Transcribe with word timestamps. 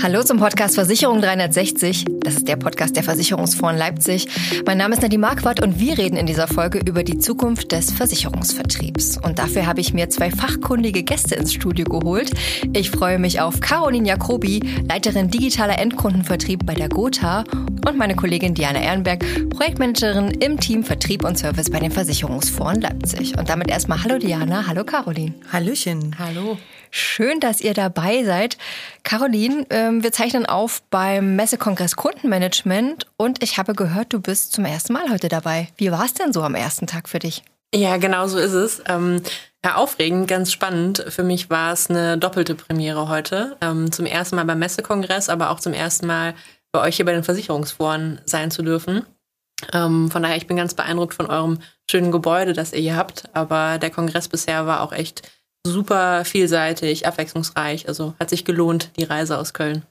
Hallo 0.00 0.22
zum 0.22 0.38
Podcast 0.38 0.76
Versicherung 0.76 1.20
360. 1.20 2.04
Das 2.20 2.34
ist 2.34 2.46
der 2.46 2.54
Podcast 2.54 2.94
der 2.94 3.02
Versicherungsfonds 3.02 3.76
Leipzig. 3.76 4.28
Mein 4.64 4.78
Name 4.78 4.94
ist 4.94 5.02
Nadine 5.02 5.20
Marquardt 5.20 5.60
und 5.60 5.80
wir 5.80 5.98
reden 5.98 6.16
in 6.16 6.24
dieser 6.24 6.46
Folge 6.46 6.78
über 6.78 7.02
die 7.02 7.18
Zukunft 7.18 7.72
des 7.72 7.90
Versicherungsvertriebs. 7.90 9.18
Und 9.18 9.40
dafür 9.40 9.66
habe 9.66 9.80
ich 9.80 9.92
mir 9.92 10.08
zwei 10.08 10.30
fachkundige 10.30 11.02
Gäste 11.02 11.34
ins 11.34 11.52
Studio 11.52 11.84
geholt. 11.84 12.30
Ich 12.74 12.92
freue 12.92 13.18
mich 13.18 13.40
auf 13.40 13.58
Caroline 13.58 14.06
Jacobi, 14.06 14.60
Leiterin 14.88 15.30
digitaler 15.30 15.80
Endkundenvertrieb 15.80 16.64
bei 16.64 16.74
der 16.74 16.88
Gotha 16.88 17.42
und 17.84 17.98
meine 17.98 18.14
Kollegin 18.14 18.54
Diana 18.54 18.80
Ehrenberg, 18.80 19.24
Projektmanagerin 19.50 20.30
im 20.30 20.60
Team 20.60 20.84
Vertrieb 20.84 21.24
und 21.24 21.36
Service 21.36 21.70
bei 21.70 21.80
den 21.80 21.90
Versicherungsfonds 21.90 22.82
Leipzig. 22.82 23.36
Und 23.36 23.48
damit 23.48 23.68
erstmal 23.68 24.04
Hallo 24.04 24.18
Diana, 24.18 24.68
hallo 24.68 24.84
Caroline. 24.84 25.34
Hallöchen. 25.52 26.14
Hallo. 26.20 26.56
Schön, 26.90 27.40
dass 27.40 27.60
ihr 27.60 27.74
dabei 27.74 28.24
seid. 28.24 28.58
Caroline, 29.02 29.66
ähm, 29.70 30.02
wir 30.02 30.12
zeichnen 30.12 30.46
auf 30.46 30.82
beim 30.90 31.36
Messekongress 31.36 31.96
Kundenmanagement 31.96 33.06
und 33.16 33.42
ich 33.42 33.58
habe 33.58 33.74
gehört, 33.74 34.12
du 34.12 34.20
bist 34.20 34.52
zum 34.52 34.64
ersten 34.64 34.92
Mal 34.92 35.10
heute 35.10 35.28
dabei. 35.28 35.68
Wie 35.76 35.90
war 35.90 36.04
es 36.04 36.14
denn 36.14 36.32
so 36.32 36.42
am 36.42 36.54
ersten 36.54 36.86
Tag 36.86 37.08
für 37.08 37.18
dich? 37.18 37.42
Ja, 37.74 37.98
genau 37.98 38.26
so 38.28 38.38
ist 38.38 38.52
es. 38.52 38.82
Ähm, 38.86 39.22
ja, 39.64 39.74
aufregend, 39.74 40.28
ganz 40.28 40.52
spannend. 40.52 41.04
Für 41.08 41.22
mich 41.22 41.50
war 41.50 41.72
es 41.72 41.90
eine 41.90 42.16
doppelte 42.16 42.54
Premiere 42.54 43.08
heute. 43.08 43.56
Ähm, 43.60 43.92
zum 43.92 44.06
ersten 44.06 44.36
Mal 44.36 44.44
beim 44.44 44.58
Messekongress, 44.58 45.28
aber 45.28 45.50
auch 45.50 45.60
zum 45.60 45.72
ersten 45.72 46.06
Mal 46.06 46.34
bei 46.72 46.80
euch 46.80 46.96
hier 46.96 47.04
bei 47.04 47.12
den 47.12 47.24
Versicherungsforen 47.24 48.20
sein 48.24 48.50
zu 48.50 48.62
dürfen. 48.62 49.04
Ähm, 49.72 50.10
von 50.10 50.22
daher, 50.22 50.36
ich 50.36 50.46
bin 50.46 50.56
ganz 50.56 50.74
beeindruckt 50.74 51.14
von 51.14 51.26
eurem 51.26 51.58
schönen 51.90 52.12
Gebäude, 52.12 52.52
das 52.52 52.72
ihr 52.72 52.80
hier 52.80 52.96
habt. 52.96 53.24
Aber 53.34 53.78
der 53.78 53.90
Kongress 53.90 54.28
bisher 54.28 54.66
war 54.66 54.80
auch 54.80 54.92
echt 54.92 55.22
super 55.66 56.24
vielseitig, 56.24 57.06
abwechslungsreich. 57.06 57.88
Also 57.88 58.14
hat 58.18 58.30
sich 58.30 58.44
gelohnt, 58.44 58.90
die 58.96 59.04
Reise 59.04 59.38
aus 59.38 59.52
Köln. 59.52 59.84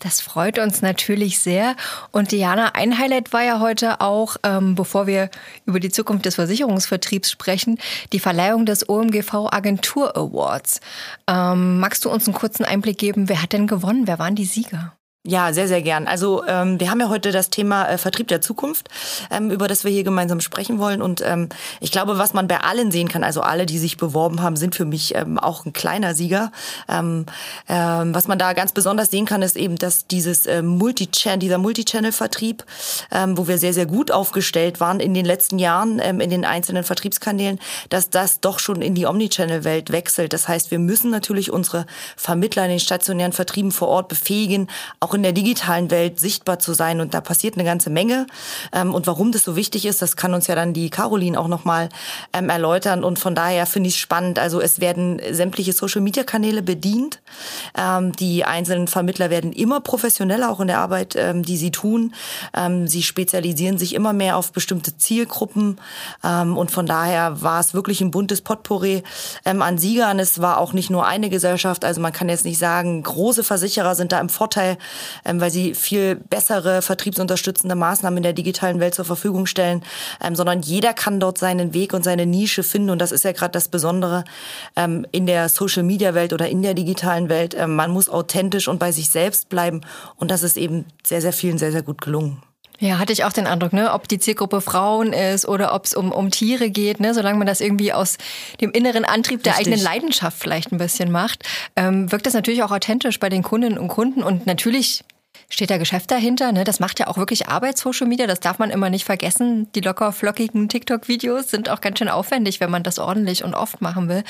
Das 0.00 0.20
freut 0.20 0.58
uns 0.58 0.82
natürlich 0.82 1.38
sehr. 1.38 1.76
Und 2.10 2.32
Diana, 2.32 2.74
ein 2.74 2.98
Highlight 2.98 3.32
war 3.32 3.42
ja 3.44 3.60
heute 3.60 4.00
auch, 4.00 4.36
ähm, 4.42 4.74
bevor 4.74 5.06
wir 5.06 5.30
über 5.66 5.78
die 5.78 5.90
Zukunft 5.90 6.26
des 6.26 6.34
Versicherungsvertriebs 6.34 7.30
sprechen, 7.30 7.78
die 8.12 8.18
Verleihung 8.18 8.66
des 8.66 8.88
OMGV 8.88 9.52
Agentur 9.52 10.16
Awards. 10.16 10.80
Ähm, 11.28 11.78
magst 11.78 12.04
du 12.04 12.10
uns 12.10 12.26
einen 12.26 12.34
kurzen 12.34 12.64
Einblick 12.64 12.98
geben, 12.98 13.28
wer 13.28 13.40
hat 13.40 13.52
denn 13.52 13.68
gewonnen? 13.68 14.06
Wer 14.06 14.18
waren 14.18 14.34
die 14.34 14.44
Sieger? 14.44 14.96
Ja, 15.26 15.54
sehr, 15.54 15.68
sehr 15.68 15.80
gern. 15.80 16.06
Also 16.06 16.44
ähm, 16.46 16.78
wir 16.78 16.90
haben 16.90 17.00
ja 17.00 17.08
heute 17.08 17.32
das 17.32 17.48
Thema 17.48 17.88
äh, 17.88 17.96
Vertrieb 17.96 18.28
der 18.28 18.42
Zukunft, 18.42 18.90
ähm, 19.30 19.50
über 19.50 19.68
das 19.68 19.82
wir 19.82 19.90
hier 19.90 20.04
gemeinsam 20.04 20.42
sprechen 20.42 20.78
wollen. 20.78 21.00
Und 21.00 21.22
ähm, 21.24 21.48
ich 21.80 21.90
glaube, 21.90 22.18
was 22.18 22.34
man 22.34 22.46
bei 22.46 22.60
allen 22.60 22.90
sehen 22.90 23.08
kann, 23.08 23.24
also 23.24 23.40
alle, 23.40 23.64
die 23.64 23.78
sich 23.78 23.96
beworben 23.96 24.42
haben, 24.42 24.56
sind 24.56 24.74
für 24.74 24.84
mich 24.84 25.14
ähm, 25.14 25.38
auch 25.38 25.64
ein 25.64 25.72
kleiner 25.72 26.14
Sieger. 26.14 26.52
Ähm, 26.90 27.24
ähm, 27.70 28.14
was 28.14 28.28
man 28.28 28.38
da 28.38 28.52
ganz 28.52 28.72
besonders 28.72 29.10
sehen 29.10 29.24
kann, 29.24 29.40
ist 29.40 29.56
eben, 29.56 29.76
dass 29.76 30.06
dieses 30.06 30.44
äh, 30.44 30.60
Multi-Channel, 30.60 31.38
dieser 31.38 31.56
Multi-Channel-Vertrieb, 31.56 32.62
ähm, 33.10 33.38
wo 33.38 33.48
wir 33.48 33.56
sehr, 33.56 33.72
sehr 33.72 33.86
gut 33.86 34.10
aufgestellt 34.10 34.78
waren 34.78 35.00
in 35.00 35.14
den 35.14 35.24
letzten 35.24 35.58
Jahren 35.58 36.00
ähm, 36.02 36.20
in 36.20 36.28
den 36.28 36.44
einzelnen 36.44 36.84
Vertriebskanälen, 36.84 37.58
dass 37.88 38.10
das 38.10 38.40
doch 38.40 38.58
schon 38.58 38.82
in 38.82 38.94
die 38.94 39.06
Omnichannel-Welt 39.06 39.90
wechselt. 39.90 40.34
Das 40.34 40.48
heißt, 40.48 40.70
wir 40.70 40.78
müssen 40.78 41.10
natürlich 41.10 41.50
unsere 41.50 41.86
Vermittler 42.14 42.64
in 42.64 42.72
den 42.72 42.80
stationären 42.80 43.32
Vertrieben 43.32 43.72
vor 43.72 43.88
Ort 43.88 44.08
befähigen, 44.08 44.68
auch 45.00 45.13
in 45.14 45.22
der 45.22 45.32
digitalen 45.32 45.90
Welt 45.90 46.18
sichtbar 46.20 46.58
zu 46.58 46.74
sein. 46.74 47.00
Und 47.00 47.14
da 47.14 47.20
passiert 47.20 47.54
eine 47.54 47.64
ganze 47.64 47.90
Menge. 47.90 48.26
Ähm, 48.72 48.94
und 48.94 49.06
warum 49.06 49.32
das 49.32 49.44
so 49.44 49.56
wichtig 49.56 49.86
ist, 49.86 50.02
das 50.02 50.16
kann 50.16 50.34
uns 50.34 50.46
ja 50.46 50.54
dann 50.54 50.72
die 50.72 50.90
Caroline 50.90 51.38
auch 51.38 51.48
nochmal 51.48 51.88
ähm, 52.32 52.48
erläutern. 52.48 53.04
Und 53.04 53.18
von 53.18 53.34
daher 53.34 53.66
finde 53.66 53.88
ich 53.88 53.94
es 53.94 54.00
spannend. 54.00 54.38
Also 54.38 54.60
es 54.60 54.80
werden 54.80 55.20
sämtliche 55.30 55.72
Social-Media-Kanäle 55.72 56.62
bedient. 56.62 57.20
Ähm, 57.76 58.12
die 58.12 58.44
einzelnen 58.44 58.88
Vermittler 58.88 59.30
werden 59.30 59.52
immer 59.52 59.80
professioneller, 59.80 60.50
auch 60.50 60.60
in 60.60 60.68
der 60.68 60.78
Arbeit, 60.78 61.14
die 61.14 61.56
sie 61.56 61.70
tun. 61.70 62.14
sie 62.84 63.02
spezialisieren 63.02 63.78
sich 63.78 63.94
immer 63.94 64.12
mehr 64.12 64.36
auf 64.36 64.52
bestimmte 64.52 64.96
Zielgruppen. 64.96 65.78
und 66.22 66.70
von 66.70 66.86
daher 66.86 67.42
war 67.42 67.60
es 67.60 67.74
wirklich 67.74 68.00
ein 68.00 68.10
buntes 68.10 68.40
Potpourri 68.40 69.02
an 69.44 69.78
Siegern. 69.78 70.18
Es 70.18 70.40
war 70.40 70.58
auch 70.58 70.72
nicht 70.72 70.90
nur 70.90 71.06
eine 71.06 71.30
Gesellschaft. 71.30 71.84
Also 71.84 72.00
man 72.00 72.12
kann 72.12 72.28
jetzt 72.28 72.44
nicht 72.44 72.58
sagen, 72.58 73.02
große 73.02 73.44
Versicherer 73.44 73.94
sind 73.94 74.12
da 74.12 74.20
im 74.20 74.28
Vorteil, 74.28 74.78
ähm, 75.24 75.40
weil 75.40 75.50
sie 75.50 75.74
viel 75.74 76.16
bessere 76.16 76.82
vertriebsunterstützende 76.82 77.74
Maßnahmen 77.74 78.18
in 78.18 78.22
der 78.22 78.32
digitalen 78.32 78.80
Welt 78.80 78.94
zur 78.94 79.04
Verfügung 79.04 79.46
stellen, 79.46 79.82
ähm, 80.22 80.34
sondern 80.34 80.60
jeder 80.60 80.94
kann 80.94 81.20
dort 81.20 81.38
seinen 81.38 81.74
Weg 81.74 81.92
und 81.92 82.04
seine 82.04 82.26
Nische 82.26 82.62
finden. 82.62 82.90
Und 82.90 82.98
das 82.98 83.12
ist 83.12 83.24
ja 83.24 83.32
gerade 83.32 83.52
das 83.52 83.68
Besondere 83.68 84.24
ähm, 84.76 85.06
in 85.12 85.26
der 85.26 85.48
Social-Media-Welt 85.48 86.32
oder 86.32 86.48
in 86.48 86.62
der 86.62 86.74
digitalen 86.74 87.28
Welt. 87.28 87.54
Ähm, 87.58 87.74
man 87.76 87.90
muss 87.90 88.08
authentisch 88.08 88.68
und 88.68 88.78
bei 88.78 88.92
sich 88.92 89.10
selbst 89.10 89.48
bleiben. 89.48 89.80
Und 90.16 90.30
das 90.30 90.42
ist 90.42 90.56
eben 90.56 90.86
sehr, 91.04 91.20
sehr 91.20 91.32
vielen 91.32 91.58
sehr, 91.58 91.72
sehr 91.72 91.82
gut 91.82 92.00
gelungen. 92.00 92.42
Ja, 92.80 92.98
hatte 92.98 93.12
ich 93.12 93.24
auch 93.24 93.32
den 93.32 93.46
Eindruck, 93.46 93.72
ne? 93.72 93.92
ob 93.92 94.08
die 94.08 94.18
Zielgruppe 94.18 94.60
Frauen 94.60 95.12
ist 95.12 95.46
oder 95.46 95.74
ob 95.74 95.84
es 95.84 95.94
um, 95.94 96.10
um 96.10 96.30
Tiere 96.30 96.70
geht, 96.70 96.98
ne? 96.98 97.14
solange 97.14 97.38
man 97.38 97.46
das 97.46 97.60
irgendwie 97.60 97.92
aus 97.92 98.18
dem 98.60 98.72
inneren 98.72 99.04
Antrieb 99.04 99.42
der 99.44 99.52
Richtig. 99.52 99.72
eigenen 99.72 99.84
Leidenschaft 99.84 100.38
vielleicht 100.38 100.72
ein 100.72 100.78
bisschen 100.78 101.12
macht, 101.12 101.44
ähm, 101.76 102.10
wirkt 102.10 102.26
das 102.26 102.34
natürlich 102.34 102.62
auch 102.62 102.72
authentisch 102.72 103.20
bei 103.20 103.28
den 103.28 103.42
Kundinnen 103.42 103.78
und 103.78 103.88
Kunden 103.88 104.22
und 104.22 104.46
natürlich 104.46 105.04
steht 105.48 105.70
da 105.70 105.78
Geschäft 105.78 106.10
dahinter. 106.10 106.52
Ne? 106.52 106.64
Das 106.64 106.80
macht 106.80 106.98
ja 106.98 107.06
auch 107.06 107.16
wirklich 107.16 107.48
Arbeit, 107.48 107.78
Social 107.78 108.06
Media. 108.06 108.26
Das 108.26 108.40
darf 108.40 108.58
man 108.58 108.70
immer 108.70 108.90
nicht 108.90 109.04
vergessen. 109.04 109.70
Die 109.74 109.80
locker 109.80 110.12
flockigen 110.12 110.68
TikTok-Videos 110.68 111.50
sind 111.50 111.68
auch 111.68 111.80
ganz 111.80 111.98
schön 111.98 112.08
aufwendig, 112.08 112.60
wenn 112.60 112.70
man 112.70 112.82
das 112.82 112.98
ordentlich 112.98 113.44
und 113.44 113.54
oft 113.54 113.80
machen 113.80 114.08
will. 114.08 114.24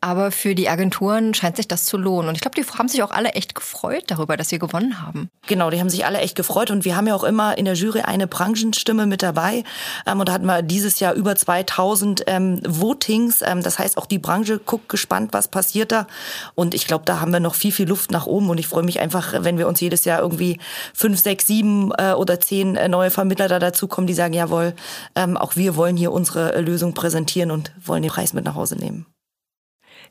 Aber 0.00 0.30
für 0.30 0.54
die 0.54 0.68
Agenturen 0.68 1.34
scheint 1.34 1.56
sich 1.56 1.68
das 1.68 1.84
zu 1.84 1.96
lohnen. 1.96 2.28
Und 2.28 2.34
ich 2.34 2.40
glaube, 2.40 2.54
die 2.54 2.66
haben 2.66 2.88
sich 2.88 3.02
auch 3.02 3.10
alle 3.10 3.30
echt 3.30 3.54
gefreut 3.54 4.04
darüber, 4.08 4.36
dass 4.36 4.50
wir 4.50 4.58
gewonnen 4.58 5.02
haben. 5.02 5.28
Genau, 5.46 5.70
die 5.70 5.80
haben 5.80 5.90
sich 5.90 6.06
alle 6.06 6.18
echt 6.18 6.36
gefreut. 6.36 6.70
Und 6.70 6.84
wir 6.84 6.96
haben 6.96 7.06
ja 7.06 7.14
auch 7.14 7.24
immer 7.24 7.58
in 7.58 7.64
der 7.64 7.74
Jury 7.74 8.00
eine 8.00 8.26
Branchenstimme 8.26 9.06
mit 9.06 9.22
dabei. 9.22 9.64
Ähm, 10.06 10.20
und 10.20 10.28
da 10.28 10.32
hatten 10.32 10.46
wir 10.46 10.62
dieses 10.62 11.00
Jahr 11.00 11.14
über 11.14 11.36
2000 11.36 12.24
ähm, 12.26 12.60
Votings. 12.66 13.42
Ähm, 13.42 13.62
das 13.62 13.78
heißt, 13.78 13.98
auch 13.98 14.06
die 14.06 14.18
Branche 14.18 14.58
guckt 14.58 14.88
gespannt, 14.88 15.32
was 15.32 15.48
passiert 15.48 15.92
da. 15.92 16.06
Und 16.54 16.74
ich 16.74 16.86
glaube, 16.86 17.04
da 17.04 17.20
haben 17.20 17.32
wir 17.32 17.40
noch 17.40 17.54
viel, 17.54 17.72
viel 17.72 17.88
Luft 17.88 18.10
nach 18.10 18.26
oben. 18.26 18.50
Und 18.50 18.58
ich 18.58 18.68
freue 18.68 18.84
mich 18.84 19.00
einfach, 19.00 19.34
wenn 19.40 19.58
wir 19.58 19.68
uns 19.68 19.80
jedes 19.80 20.04
Jahr 20.04 20.20
irgendwie 20.20 20.58
fünf, 20.94 21.20
sechs, 21.20 21.46
sieben 21.46 21.92
äh, 21.98 22.12
oder 22.12 22.40
zehn 22.40 22.76
äh, 22.76 22.88
neue 22.88 23.10
Vermittler 23.10 23.48
da 23.48 23.58
dazukommen, 23.58 24.06
die 24.06 24.14
sagen, 24.14 24.34
jawohl, 24.34 24.74
ähm, 25.14 25.36
auch 25.36 25.56
wir 25.56 25.76
wollen 25.76 25.96
hier 25.96 26.12
unsere 26.12 26.54
äh, 26.54 26.60
Lösung 26.60 26.94
präsentieren 26.94 27.50
und 27.50 27.72
wollen 27.84 28.02
den 28.02 28.10
Preis 28.10 28.32
mit 28.32 28.44
nach 28.44 28.54
Hause 28.54 28.76
nehmen. 28.76 29.06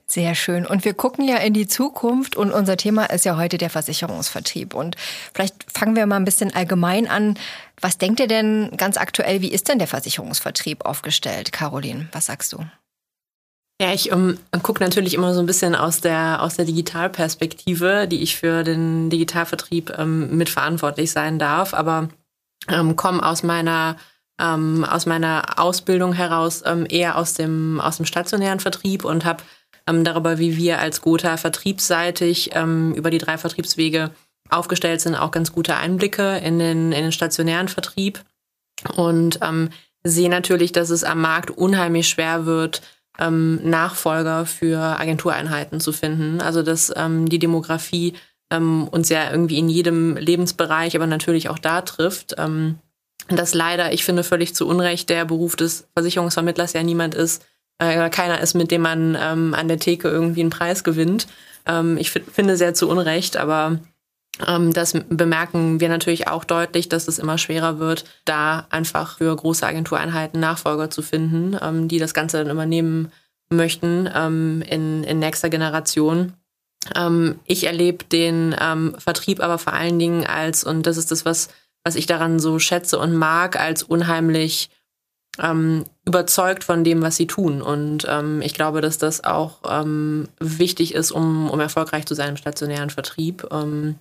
Sehr 0.09 0.33
schön. 0.33 0.65
Und 0.65 0.85
wir 0.85 0.95
gucken 0.95 1.27
ja 1.27 1.37
in 1.37 1.53
die 1.53 1.67
Zukunft 1.67 2.35
und 2.35 2.51
unser 2.51 2.77
Thema 2.77 3.05
ist 3.05 3.25
ja 3.25 3.37
heute 3.37 3.59
der 3.59 3.69
Versicherungsvertrieb. 3.69 4.73
Und 4.73 4.95
vielleicht 5.35 5.71
fangen 5.71 5.95
wir 5.95 6.07
mal 6.07 6.15
ein 6.15 6.25
bisschen 6.25 6.51
allgemein 6.51 7.07
an. 7.07 7.37
Was 7.79 7.99
denkt 7.99 8.19
ihr 8.19 8.27
denn 8.27 8.71
ganz 8.75 8.97
aktuell, 8.97 9.41
wie 9.41 9.51
ist 9.51 9.69
denn 9.69 9.77
der 9.77 9.87
Versicherungsvertrieb 9.87 10.83
aufgestellt? 10.83 11.51
Caroline, 11.51 12.09
was 12.11 12.25
sagst 12.25 12.53
du? 12.53 12.66
Ja, 13.81 13.94
ich 13.94 14.12
um, 14.12 14.38
ähm, 14.51 14.63
gucke 14.63 14.84
natürlich 14.84 15.13
immer 15.13 15.34
so 15.34 15.40
ein 15.40 15.45
bisschen 15.45 15.73
aus 15.73 16.01
der, 16.01 16.44
aus 16.44 16.56
der 16.56 16.66
Digitalperspektive, 16.66 18.07
die 18.09 18.22
ich 18.22 18.35
für 18.35 18.63
den 18.63 19.09
Digitalvertrieb 19.09 19.97
ähm, 19.97 20.35
mitverantwortlich 20.35 21.12
sein 21.12 21.40
darf, 21.40 21.73
aber 21.73 22.09
ähm, 22.67 22.97
komme 22.97 23.23
aus 23.25 23.41
meiner, 23.41 23.95
ähm, 24.38 24.84
aus 24.84 25.06
meiner 25.06 25.59
Ausbildung 25.59 26.12
heraus 26.12 26.62
ähm, 26.66 26.85
eher 26.90 27.17
aus 27.17 27.35
dem, 27.35 27.79
aus 27.79 27.97
dem 27.97 28.06
stationären 28.06 28.59
Vertrieb 28.59 29.06
und 29.06 29.23
habe 29.23 29.44
ähm, 29.88 30.03
darüber, 30.03 30.40
wie 30.40 30.57
wir 30.57 30.79
als 30.79 31.00
Gotha 31.00 31.38
vertriebsseitig 31.38 32.50
ähm, 32.56 32.94
über 32.96 33.09
die 33.09 33.17
drei 33.17 33.38
Vertriebswege 33.38 34.11
aufgestellt 34.50 35.00
sind, 35.00 35.16
auch 35.16 35.31
ganz 35.31 35.53
gute 35.53 35.78
Einblicke 35.78 36.38
in 36.40 36.59
den, 36.59 36.91
in 36.91 37.03
den 37.03 37.11
stationären 37.13 37.69
Vertrieb. 37.69 38.25
Und 38.96 39.40
ähm, 39.41 39.69
sehe 40.03 40.29
natürlich, 40.29 40.73
dass 40.73 40.90
es 40.90 41.06
am 41.06 41.22
Markt 41.22 41.50
unheimlich 41.51 42.09
schwer 42.09 42.46
wird, 42.46 42.81
ähm, 43.19 43.59
Nachfolger 43.63 44.46
für 44.46 44.80
Agentureinheiten 44.80 45.79
zu 45.79 45.91
finden. 45.91 46.41
Also 46.41 46.64
dass 46.64 46.91
ähm, 46.96 47.28
die 47.28 47.40
Demografie 47.40 48.14
ähm, 48.52 48.88
uns 48.88 49.09
ja 49.09 49.32
irgendwie 49.32 49.59
in 49.59 49.70
jedem 49.70 50.17
Lebensbereich, 50.17 50.96
aber 50.96 51.08
natürlich 51.08 51.49
auch 51.49 51.59
da 51.59 51.82
trifft. 51.82 52.35
Ähm, 52.38 52.79
dass 53.28 53.53
leider, 53.53 53.93
ich 53.93 54.03
finde 54.03 54.23
völlig 54.23 54.55
zu 54.55 54.67
Unrecht, 54.67 55.09
der 55.09 55.26
Beruf 55.26 55.55
des 55.55 55.88
Versicherungsvermittlers 55.93 56.73
ja 56.73 56.82
niemand 56.82 57.14
ist, 57.14 57.46
äh, 57.78 58.09
keiner 58.09 58.41
ist, 58.41 58.55
mit 58.55 58.72
dem 58.72 58.82
man 58.82 59.17
ähm, 59.20 59.53
an 59.53 59.67
der 59.67 59.79
Theke 59.79 60.09
irgendwie 60.09 60.41
einen 60.41 60.49
Preis 60.49 60.84
gewinnt. 60.84 61.28
Ähm, 61.66 61.97
ich 61.97 62.11
finde 62.11 62.58
sehr 62.58 62.73
zu 62.73 62.90
Unrecht, 62.90 63.38
aber 63.38 63.79
ähm, 64.47 64.73
das 64.73 64.93
bemerken 65.09 65.79
wir 65.79 65.90
natürlich 65.90 66.28
auch 66.28 66.43
deutlich, 66.43 66.90
dass 66.90 67.08
es 67.08 67.20
immer 67.20 67.38
schwerer 67.38 67.79
wird, 67.79 68.05
da 68.26 68.67
einfach 68.70 69.17
für 69.17 69.35
große 69.35 69.66
Agentureinheiten 69.66 70.40
Nachfolger 70.40 70.90
zu 70.90 71.02
finden, 71.02 71.58
ähm, 71.61 71.88
die 71.88 71.99
das 71.99 72.14
Ganze 72.14 72.38
dann 72.38 72.52
übernehmen 72.52 73.11
möchten 73.49 74.09
ähm, 74.13 74.61
in, 74.67 75.03
in 75.03 75.19
nächster 75.19 75.49
Generation. 75.49 76.34
Ich 77.46 77.66
erlebe 77.66 78.05
den 78.05 78.55
Vertrieb 78.97 79.41
aber 79.41 79.57
vor 79.57 79.73
allen 79.73 79.99
Dingen 79.99 80.25
als, 80.25 80.63
und 80.63 80.87
das 80.87 80.96
ist 80.96 81.11
das, 81.11 81.25
was, 81.25 81.49
was 81.84 81.96
ich 81.96 82.05
daran 82.05 82.40
so 82.40 82.57
schätze 82.57 82.97
und 82.97 83.13
mag, 83.13 83.59
als 83.59 83.84
unheimlich 83.84 84.69
ähm, 85.40 85.85
überzeugt 86.05 86.63
von 86.63 86.84
dem, 86.84 87.01
was 87.01 87.16
sie 87.16 87.28
tun. 87.28 87.61
Und 87.61 88.05
ähm, 88.07 88.41
ich 88.41 88.53
glaube, 88.53 88.81
dass 88.81 88.97
das 88.97 89.23
auch 89.23 89.59
ähm, 89.69 90.28
wichtig 90.40 90.93
ist, 90.93 91.11
um, 91.11 91.49
um 91.49 91.59
erfolgreich 91.59 92.05
zu 92.05 92.16
sein 92.16 92.29
im 92.29 92.37
stationären 92.37 92.90
Vertrieb. 92.90 93.47
Ähm, 93.52 93.95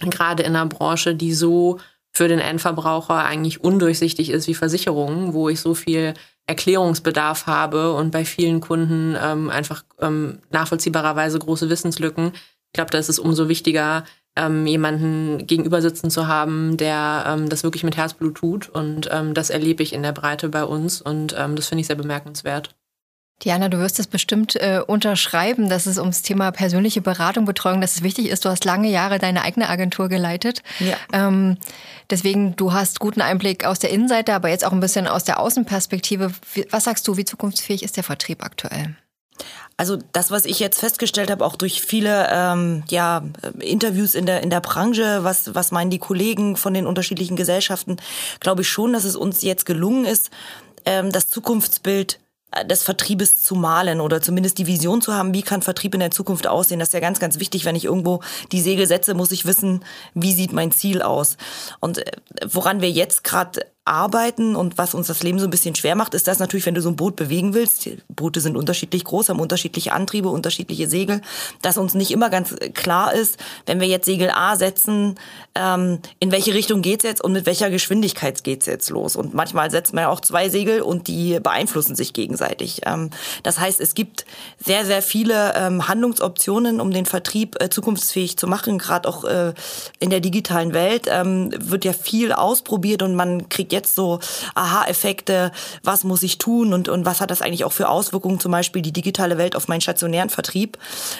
gerade 0.00 0.42
in 0.42 0.56
einer 0.56 0.66
Branche, 0.66 1.14
die 1.14 1.32
so 1.34 1.78
für 2.12 2.28
den 2.28 2.40
Endverbraucher 2.40 3.24
eigentlich 3.24 3.62
undurchsichtig 3.62 4.30
ist 4.30 4.48
wie 4.48 4.54
Versicherungen, 4.54 5.32
wo 5.32 5.48
ich 5.48 5.60
so 5.60 5.74
viel 5.74 6.14
Erklärungsbedarf 6.50 7.46
habe 7.46 7.92
und 7.92 8.10
bei 8.10 8.24
vielen 8.24 8.60
Kunden 8.60 9.16
ähm, 9.22 9.50
einfach 9.50 9.84
ähm, 10.00 10.40
nachvollziehbarerweise 10.50 11.38
große 11.38 11.70
Wissenslücken. 11.70 12.32
Ich 12.34 12.72
glaube, 12.72 12.90
da 12.90 12.98
ist 12.98 13.08
es 13.08 13.20
umso 13.20 13.48
wichtiger, 13.48 14.04
ähm, 14.34 14.66
jemanden 14.66 15.46
gegenüber 15.46 15.80
sitzen 15.80 16.10
zu 16.10 16.26
haben, 16.26 16.76
der 16.76 17.24
ähm, 17.28 17.48
das 17.48 17.62
wirklich 17.62 17.84
mit 17.84 17.96
Herzblut 17.96 18.34
tut. 18.34 18.68
Und 18.68 19.08
ähm, 19.12 19.32
das 19.32 19.50
erlebe 19.50 19.84
ich 19.84 19.92
in 19.92 20.02
der 20.02 20.12
Breite 20.12 20.48
bei 20.48 20.64
uns 20.64 21.00
und 21.00 21.36
ähm, 21.38 21.54
das 21.54 21.68
finde 21.68 21.82
ich 21.82 21.86
sehr 21.86 21.94
bemerkenswert. 21.96 22.74
Diana, 23.42 23.70
du 23.70 23.78
wirst 23.78 23.98
es 23.98 24.06
bestimmt 24.06 24.56
äh, 24.56 24.82
unterschreiben, 24.86 25.70
dass 25.70 25.86
es 25.86 25.98
ums 25.98 26.20
Thema 26.20 26.50
persönliche 26.52 27.00
Beratung, 27.00 27.46
Betreuung, 27.46 27.80
dass 27.80 27.96
es 27.96 28.02
wichtig 28.02 28.28
ist. 28.28 28.44
Du 28.44 28.50
hast 28.50 28.64
lange 28.64 28.90
Jahre 28.90 29.18
deine 29.18 29.42
eigene 29.42 29.68
Agentur 29.68 30.08
geleitet. 30.08 30.62
Ja. 30.78 30.96
Ähm, 31.12 31.56
deswegen, 32.10 32.54
du 32.56 32.74
hast 32.74 33.00
guten 33.00 33.22
Einblick 33.22 33.64
aus 33.64 33.78
der 33.78 33.90
Innenseite, 33.90 34.34
aber 34.34 34.50
jetzt 34.50 34.64
auch 34.64 34.72
ein 34.72 34.80
bisschen 34.80 35.06
aus 35.06 35.24
der 35.24 35.40
Außenperspektive. 35.40 36.32
Was 36.70 36.84
sagst 36.84 37.08
du, 37.08 37.16
wie 37.16 37.24
zukunftsfähig 37.24 37.82
ist 37.82 37.96
der 37.96 38.04
Vertrieb 38.04 38.44
aktuell? 38.44 38.94
Also 39.78 39.96
das, 40.12 40.30
was 40.30 40.44
ich 40.44 40.60
jetzt 40.60 40.78
festgestellt 40.78 41.30
habe, 41.30 41.42
auch 41.42 41.56
durch 41.56 41.80
viele 41.80 42.28
ähm, 42.30 42.82
ja, 42.90 43.22
Interviews 43.60 44.14
in 44.14 44.26
der, 44.26 44.42
in 44.42 44.50
der 44.50 44.60
Branche, 44.60 45.24
was, 45.24 45.54
was 45.54 45.72
meinen 45.72 45.90
die 45.90 45.98
Kollegen 45.98 46.58
von 46.58 46.74
den 46.74 46.86
unterschiedlichen 46.86 47.36
Gesellschaften, 47.36 47.96
glaube 48.40 48.60
ich 48.60 48.68
schon, 48.68 48.92
dass 48.92 49.04
es 49.04 49.16
uns 49.16 49.40
jetzt 49.40 49.64
gelungen 49.64 50.04
ist, 50.04 50.28
ähm, 50.84 51.10
das 51.10 51.28
Zukunftsbild 51.28 52.18
des 52.64 52.82
Vertriebes 52.82 53.42
zu 53.42 53.54
malen 53.54 54.00
oder 54.00 54.20
zumindest 54.20 54.58
die 54.58 54.66
Vision 54.66 55.00
zu 55.02 55.14
haben, 55.14 55.34
wie 55.34 55.42
kann 55.42 55.62
Vertrieb 55.62 55.94
in 55.94 56.00
der 56.00 56.10
Zukunft 56.10 56.46
aussehen. 56.46 56.80
Das 56.80 56.88
ist 56.88 56.94
ja 56.94 57.00
ganz, 57.00 57.20
ganz 57.20 57.38
wichtig. 57.38 57.64
Wenn 57.64 57.76
ich 57.76 57.84
irgendwo 57.84 58.20
die 58.52 58.60
Segel 58.60 58.86
setze, 58.86 59.14
muss 59.14 59.30
ich 59.30 59.46
wissen, 59.46 59.84
wie 60.14 60.32
sieht 60.32 60.52
mein 60.52 60.72
Ziel 60.72 61.02
aus. 61.02 61.36
Und 61.78 61.98
äh, 61.98 62.12
woran 62.46 62.80
wir 62.80 62.90
jetzt 62.90 63.24
gerade 63.24 63.66
arbeiten 63.90 64.56
und 64.56 64.78
was 64.78 64.94
uns 64.94 65.08
das 65.08 65.22
Leben 65.22 65.38
so 65.38 65.46
ein 65.46 65.50
bisschen 65.50 65.74
schwer 65.74 65.96
macht, 65.96 66.14
ist 66.14 66.28
das 66.28 66.38
natürlich, 66.38 66.64
wenn 66.64 66.74
du 66.74 66.80
so 66.80 66.88
ein 66.88 66.96
Boot 66.96 67.16
bewegen 67.16 67.54
willst. 67.54 67.88
Boote 68.08 68.40
sind 68.40 68.56
unterschiedlich 68.56 69.04
groß, 69.04 69.28
haben 69.28 69.40
unterschiedliche 69.40 69.92
Antriebe, 69.92 70.28
unterschiedliche 70.28 70.88
Segel, 70.88 71.20
dass 71.60 71.76
uns 71.76 71.94
nicht 71.94 72.10
immer 72.12 72.30
ganz 72.30 72.54
klar 72.74 73.12
ist, 73.12 73.38
wenn 73.66 73.80
wir 73.80 73.88
jetzt 73.88 74.06
Segel 74.06 74.30
A 74.30 74.56
setzen, 74.56 75.16
ähm, 75.54 75.98
in 76.20 76.30
welche 76.30 76.54
Richtung 76.54 76.82
geht's 76.82 77.04
jetzt 77.04 77.22
und 77.22 77.32
mit 77.32 77.46
welcher 77.46 77.70
Geschwindigkeit 77.70 78.44
geht's 78.44 78.66
jetzt 78.66 78.90
los. 78.90 79.16
Und 79.16 79.34
manchmal 79.34 79.70
setzt 79.70 79.92
man 79.92 80.02
ja 80.02 80.08
auch 80.08 80.20
zwei 80.20 80.48
Segel 80.48 80.82
und 80.82 81.08
die 81.08 81.40
beeinflussen 81.40 81.96
sich 81.96 82.12
gegenseitig. 82.12 82.82
Ähm, 82.86 83.10
das 83.42 83.58
heißt, 83.58 83.80
es 83.80 83.94
gibt 83.94 84.24
sehr, 84.64 84.84
sehr 84.84 85.02
viele 85.02 85.54
ähm, 85.56 85.88
Handlungsoptionen, 85.88 86.80
um 86.80 86.92
den 86.92 87.06
Vertrieb 87.06 87.60
äh, 87.60 87.68
zukunftsfähig 87.68 88.36
zu 88.36 88.46
machen. 88.46 88.78
Gerade 88.78 89.08
auch 89.08 89.24
äh, 89.24 89.52
in 89.98 90.10
der 90.10 90.20
digitalen 90.20 90.72
Welt 90.74 91.06
ähm, 91.08 91.50
wird 91.58 91.84
ja 91.84 91.92
viel 91.92 92.32
ausprobiert 92.32 93.02
und 93.02 93.16
man 93.16 93.48
kriegt 93.48 93.72
jetzt 93.72 93.79
so 93.86 94.20
Aha-Effekte, 94.54 95.52
was 95.82 96.04
muss 96.04 96.22
ich 96.22 96.38
tun 96.38 96.72
und, 96.72 96.88
und 96.88 97.04
was 97.04 97.20
hat 97.20 97.30
das 97.30 97.42
eigentlich 97.42 97.64
auch 97.64 97.72
für 97.72 97.88
Auswirkungen, 97.88 98.40
zum 98.40 98.52
Beispiel 98.52 98.82
die 98.82 98.92
digitale 98.92 99.38
Welt 99.38 99.56
auf 99.56 99.68
meinen 99.68 99.80
stationären 99.80 100.30
Vertrieb. 100.30 100.78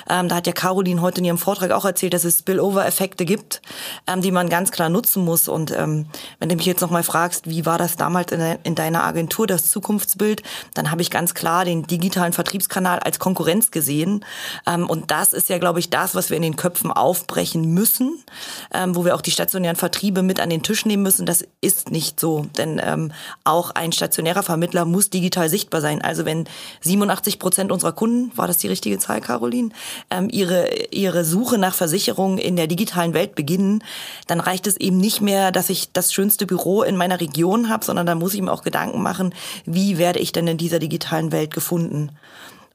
Ähm, 0.09 0.29
da 0.29 0.37
hat 0.37 0.47
ja 0.47 0.53
Caroline 0.53 1.01
heute 1.01 1.19
in 1.19 1.25
ihrem 1.25 1.39
Vortrag 1.39 1.71
auch 1.71 1.85
erzählt, 1.85 2.15
dass 2.15 2.25
es 2.25 2.39
Spillover-Effekte 2.41 3.25
gibt, 3.25 3.63
ähm, 4.07 4.23
die 4.23 4.31
man 4.31 4.49
ganz 4.49 4.71
klar 4.71 4.89
nutzen 4.89 5.25
muss. 5.25 5.49
Und 5.49 5.71
ähm, 5.71 6.07
wenn 6.39 6.49
du 6.49 6.57
mich 6.57 6.67
jetzt 6.67 6.81
nochmal 6.81 7.03
fragst, 7.03 7.49
wie 7.49 7.67
war 7.67 7.79
das 7.79 7.97
damals 7.97 8.33
in, 8.33 8.41
in 8.63 8.75
deiner 8.75 9.05
Agentur, 9.05 9.47
das 9.47 9.71
Zukunftsbild, 9.71 10.43
dann 10.75 10.91
habe 10.91 11.03
ich 11.03 11.11
ganz 11.11 11.35
klar 11.35 11.65
den 11.65 11.87
digitalen 11.87 12.33
Vertriebskanal 12.33 12.99
als 12.99 13.19
Konkurrenz 13.19 13.71
gesehen. 13.71 14.25
Ähm, 14.67 14.89
und 14.89 15.11
das 15.11 15.33
ist 15.33 15.49
ja, 15.49 15.59
glaube 15.59 15.81
ich, 15.81 15.91
das, 15.91 16.15
was 16.15 16.31
wir 16.31 16.37
in 16.37 16.43
den 16.43 16.57
Köpfen 16.57 16.93
aufbrechen 16.93 17.73
müssen, 17.73 18.23
ähm, 18.73 18.97
wo 18.97 19.05
wir 19.05 19.15
auch 19.15 19.23
die 19.23 19.31
stationären 19.31 19.77
Vertriebe 19.77 20.23
mit 20.23 20.41
an 20.41 20.51
den 20.51 20.63
Tisch 20.63 20.85
nehmen 20.87 21.03
müssen. 21.03 21.27
Das 21.27 21.45
ist 21.61 21.91
nicht 21.91 22.21
so 22.21 22.40
denn 22.45 22.81
ähm, 22.85 23.13
auch 23.45 23.71
ein 23.71 23.93
stationärer 23.93 24.43
Vermittler 24.43 24.85
muss 24.85 25.11
digital 25.11 25.49
sichtbar 25.49 25.81
sein. 25.81 26.03
Also 26.03 26.25
wenn 26.25 26.47
87 26.83 27.39
Prozent 27.39 27.73
unserer 27.73 27.93
Kunden, 27.93 28.37
war 28.37 28.47
das 28.47 28.59
die 28.59 28.69
richtige 28.69 28.99
Zahl, 28.99 29.21
Caroline, 29.21 29.71
ähm, 30.11 30.29
ihre, 30.31 30.69
ihre 30.91 31.25
Suche 31.25 31.59
nach 31.59 31.75
Versicherungen 31.75 32.39
in 32.39 32.57
der 32.57 32.67
digitalen 32.67 33.15
Welt 33.15 33.35
beginnen, 33.35 33.83
dann 34.27 34.41
reicht 34.41 34.67
es 34.67 34.77
eben 34.77 34.99
nicht 34.99 35.21
mehr, 35.21 35.53
dass 35.53 35.71
ich 35.71 35.93
das 35.93 36.13
schönste 36.13 36.47
Büro 36.47 36.83
in 36.83 36.97
meiner 36.97 37.21
Region 37.21 37.69
habe, 37.69 37.85
sondern 37.85 38.07
da 38.07 38.15
muss 38.15 38.35
ich 38.35 38.43
mir 38.43 38.53
auch 38.53 38.63
Gedanken 38.63 39.03
machen, 39.03 39.35
wie 39.65 39.99
werde 39.99 40.19
ich 40.19 40.33
denn 40.33 40.47
in 40.47 40.59
dieser 40.59 40.79
digitalen 40.79 41.33
Welt 41.33 41.53
gefunden? 41.53 42.11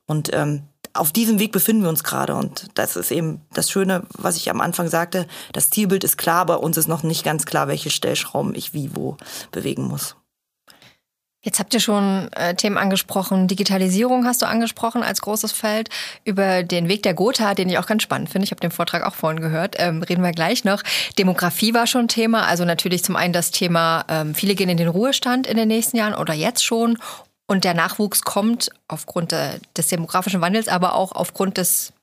Und 0.07 0.31
ähm, 0.33 0.63
auf 0.95 1.11
diesem 1.11 1.39
Weg 1.39 1.51
befinden 1.51 1.83
wir 1.83 1.89
uns 1.89 2.03
gerade 2.03 2.35
und 2.35 2.67
das 2.75 2.95
ist 2.95 3.11
eben 3.11 3.41
das 3.53 3.69
Schöne, 3.69 4.03
was 4.17 4.37
ich 4.37 4.49
am 4.49 4.61
Anfang 4.61 4.87
sagte. 4.87 5.27
Das 5.53 5.69
Zielbild 5.69 6.03
ist 6.03 6.17
klar, 6.17 6.41
aber 6.41 6.63
uns 6.63 6.77
ist 6.77 6.87
noch 6.87 7.03
nicht 7.03 7.23
ganz 7.23 7.45
klar, 7.45 7.67
welche 7.67 7.89
Stellschrauben 7.89 8.55
ich 8.55 8.73
wie 8.73 8.95
wo 8.95 9.17
bewegen 9.51 9.83
muss. 9.83 10.15
Jetzt 11.45 11.59
habt 11.59 11.75
ihr 11.75 11.79
schon 11.79 12.27
äh, 12.33 12.55
Themen 12.55 12.79
angesprochen. 12.79 13.47
Digitalisierung 13.47 14.25
hast 14.25 14.41
du 14.41 14.47
angesprochen 14.47 15.03
als 15.03 15.21
großes 15.21 15.51
Feld. 15.51 15.89
Über 16.23 16.63
den 16.63 16.89
Weg 16.89 17.03
der 17.03 17.13
Gotha, 17.13 17.53
den 17.53 17.69
ich 17.69 17.77
auch 17.77 17.85
ganz 17.85 18.01
spannend 18.01 18.31
finde. 18.31 18.45
Ich 18.45 18.51
habe 18.51 18.61
den 18.61 18.71
Vortrag 18.71 19.03
auch 19.03 19.13
vorhin 19.13 19.39
gehört. 19.39 19.75
Ähm, 19.77 20.01
reden 20.01 20.23
wir 20.23 20.31
gleich 20.31 20.63
noch. 20.63 20.81
Demografie 21.19 21.75
war 21.75 21.85
schon 21.85 22.07
Thema. 22.07 22.47
Also 22.47 22.65
natürlich 22.65 23.03
zum 23.03 23.15
einen 23.15 23.31
das 23.31 23.51
Thema, 23.51 24.05
ähm, 24.09 24.33
viele 24.33 24.55
gehen 24.55 24.69
in 24.69 24.77
den 24.77 24.87
Ruhestand 24.87 25.45
in 25.45 25.55
den 25.55 25.67
nächsten 25.67 25.97
Jahren 25.97 26.15
oder 26.15 26.33
jetzt 26.33 26.65
schon. 26.65 26.97
Und 27.47 27.63
der 27.63 27.73
Nachwuchs 27.73 28.23
kommt 28.23 28.69
aufgrund 28.87 29.31
des 29.31 29.87
demografischen 29.87 30.41
Wandels, 30.41 30.67
aber 30.67 30.95
auch 30.95 31.11
aufgrund 31.11 31.57
des, 31.57 31.93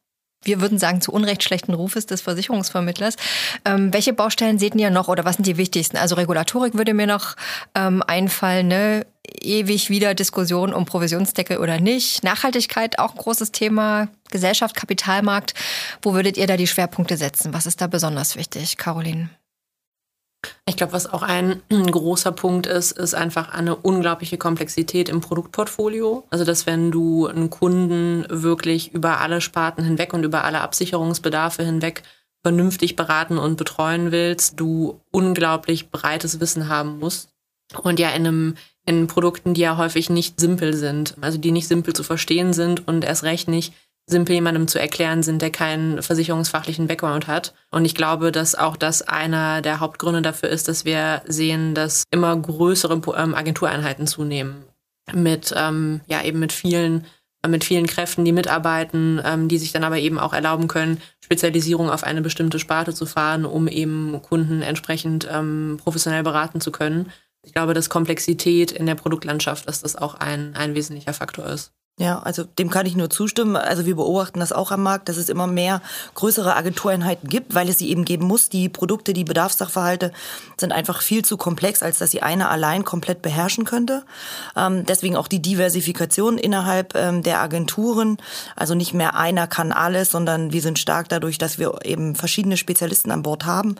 wir 0.44 0.60
würden 0.60 0.78
sagen, 0.78 1.00
zu 1.00 1.12
Unrecht 1.12 1.42
schlechten 1.42 1.74
Rufes 1.74 2.06
des 2.06 2.20
Versicherungsvermittlers. 2.20 3.16
Ähm, 3.64 3.92
welche 3.92 4.12
Baustellen 4.12 4.58
seht 4.58 4.74
ihr 4.76 4.90
noch 4.90 5.08
oder 5.08 5.24
was 5.24 5.36
sind 5.36 5.46
die 5.46 5.56
wichtigsten? 5.56 5.96
Also 5.96 6.14
Regulatorik 6.14 6.74
würde 6.74 6.94
mir 6.94 7.08
noch 7.08 7.34
ähm, 7.74 8.02
einfallen, 8.06 8.68
ne? 8.68 9.06
ewig 9.40 9.90
wieder 9.90 10.14
Diskussion 10.14 10.72
um 10.72 10.84
Provisionsdeckel 10.84 11.58
oder 11.58 11.80
nicht. 11.80 12.22
Nachhaltigkeit 12.24 12.98
auch 12.98 13.12
ein 13.12 13.18
großes 13.18 13.52
Thema. 13.52 14.08
Gesellschaft, 14.30 14.74
Kapitalmarkt. 14.76 15.54
Wo 16.00 16.14
würdet 16.14 16.36
ihr 16.36 16.46
da 16.46 16.56
die 16.56 16.66
Schwerpunkte 16.66 17.16
setzen? 17.16 17.52
Was 17.52 17.66
ist 17.66 17.80
da 17.80 17.86
besonders 17.86 18.36
wichtig, 18.36 18.76
Caroline? 18.78 19.28
Ich 20.66 20.76
glaube, 20.76 20.92
was 20.92 21.12
auch 21.12 21.22
ein 21.22 21.62
großer 21.70 22.32
Punkt 22.32 22.66
ist, 22.66 22.92
ist 22.92 23.14
einfach 23.14 23.52
eine 23.52 23.76
unglaubliche 23.76 24.38
Komplexität 24.38 25.08
im 25.08 25.20
Produktportfolio. 25.20 26.24
Also, 26.30 26.44
dass 26.44 26.66
wenn 26.66 26.90
du 26.90 27.26
einen 27.26 27.50
Kunden 27.50 28.26
wirklich 28.28 28.92
über 28.92 29.20
alle 29.20 29.40
Sparten 29.40 29.84
hinweg 29.84 30.12
und 30.14 30.24
über 30.24 30.44
alle 30.44 30.60
Absicherungsbedarfe 30.60 31.64
hinweg 31.64 32.02
vernünftig 32.42 32.96
beraten 32.96 33.38
und 33.38 33.56
betreuen 33.56 34.10
willst, 34.10 34.58
du 34.58 35.00
unglaublich 35.12 35.90
breites 35.90 36.40
Wissen 36.40 36.68
haben 36.68 36.98
musst. 36.98 37.28
Und 37.82 38.00
ja, 38.00 38.10
in 38.10 38.26
einem 38.26 38.54
in 38.84 39.06
Produkten, 39.06 39.54
die 39.54 39.60
ja 39.60 39.76
häufig 39.76 40.10
nicht 40.10 40.40
simpel 40.40 40.74
sind, 40.74 41.14
also 41.20 41.38
die 41.38 41.52
nicht 41.52 41.68
simpel 41.68 41.94
zu 41.94 42.02
verstehen 42.02 42.52
sind 42.52 42.86
und 42.88 43.04
erst 43.04 43.22
recht 43.22 43.46
nicht 43.46 43.72
simpel 44.06 44.34
jemandem 44.34 44.68
zu 44.68 44.78
erklären 44.78 45.22
sind, 45.22 45.42
der 45.42 45.50
keinen 45.50 46.02
versicherungsfachlichen 46.02 46.86
Background 46.86 47.26
hat. 47.26 47.54
Und 47.70 47.84
ich 47.84 47.94
glaube, 47.94 48.32
dass 48.32 48.54
auch 48.54 48.76
das 48.76 49.02
einer 49.02 49.62
der 49.62 49.80
Hauptgründe 49.80 50.22
dafür 50.22 50.48
ist, 50.48 50.68
dass 50.68 50.84
wir 50.84 51.22
sehen, 51.26 51.74
dass 51.74 52.04
immer 52.10 52.36
größere 52.36 53.00
ähm, 53.16 53.34
Agentureinheiten 53.34 54.06
zunehmen. 54.06 54.64
Mit, 55.12 55.52
ähm, 55.56 56.00
ja, 56.06 56.22
eben 56.22 56.38
mit 56.38 56.52
vielen, 56.52 57.06
mit 57.46 57.64
vielen 57.64 57.86
Kräften, 57.86 58.24
die 58.24 58.32
mitarbeiten, 58.32 59.20
ähm, 59.24 59.48
die 59.48 59.58
sich 59.58 59.72
dann 59.72 59.84
aber 59.84 59.98
eben 59.98 60.18
auch 60.18 60.32
erlauben 60.32 60.68
können, 60.68 61.00
Spezialisierung 61.20 61.90
auf 61.90 62.04
eine 62.04 62.22
bestimmte 62.22 62.58
Sparte 62.58 62.94
zu 62.94 63.06
fahren, 63.06 63.44
um 63.44 63.66
eben 63.66 64.20
Kunden 64.22 64.62
entsprechend 64.62 65.28
ähm, 65.30 65.78
professionell 65.82 66.22
beraten 66.22 66.60
zu 66.60 66.70
können. 66.70 67.10
Ich 67.44 67.52
glaube, 67.52 67.74
dass 67.74 67.90
Komplexität 67.90 68.70
in 68.70 68.86
der 68.86 68.94
Produktlandschaft, 68.94 69.66
dass 69.66 69.80
das 69.80 69.96
auch 69.96 70.14
ein, 70.14 70.54
ein 70.54 70.74
wesentlicher 70.74 71.12
Faktor 71.12 71.46
ist. 71.46 71.72
Ja, 72.02 72.18
also 72.18 72.42
dem 72.42 72.68
kann 72.68 72.84
ich 72.84 72.96
nur 72.96 73.10
zustimmen. 73.10 73.54
Also 73.54 73.86
wir 73.86 73.94
beobachten 73.94 74.40
das 74.40 74.50
auch 74.50 74.72
am 74.72 74.82
Markt, 74.82 75.08
dass 75.08 75.16
es 75.18 75.28
immer 75.28 75.46
mehr 75.46 75.80
größere 76.16 76.56
Agentureinheiten 76.56 77.28
gibt, 77.28 77.54
weil 77.54 77.68
es 77.68 77.78
sie 77.78 77.90
eben 77.90 78.04
geben 78.04 78.26
muss. 78.26 78.48
Die 78.48 78.68
Produkte, 78.68 79.12
die 79.12 79.22
Bedarfssachverhalte 79.22 80.10
sind 80.56 80.72
einfach 80.72 81.00
viel 81.00 81.24
zu 81.24 81.36
komplex, 81.36 81.80
als 81.80 81.98
dass 81.98 82.10
sie 82.10 82.20
eine 82.20 82.48
allein 82.48 82.84
komplett 82.84 83.22
beherrschen 83.22 83.64
könnte. 83.64 84.02
Ähm, 84.56 84.84
deswegen 84.84 85.14
auch 85.14 85.28
die 85.28 85.40
Diversifikation 85.40 86.38
innerhalb 86.38 86.96
ähm, 86.96 87.22
der 87.22 87.40
Agenturen. 87.40 88.16
Also 88.56 88.74
nicht 88.74 88.94
mehr 88.94 89.14
einer 89.14 89.46
kann 89.46 89.70
alles, 89.70 90.10
sondern 90.10 90.52
wir 90.52 90.60
sind 90.60 90.80
stark 90.80 91.08
dadurch, 91.08 91.38
dass 91.38 91.60
wir 91.60 91.84
eben 91.84 92.16
verschiedene 92.16 92.56
Spezialisten 92.56 93.12
an 93.12 93.22
Bord 93.22 93.46
haben. 93.46 93.76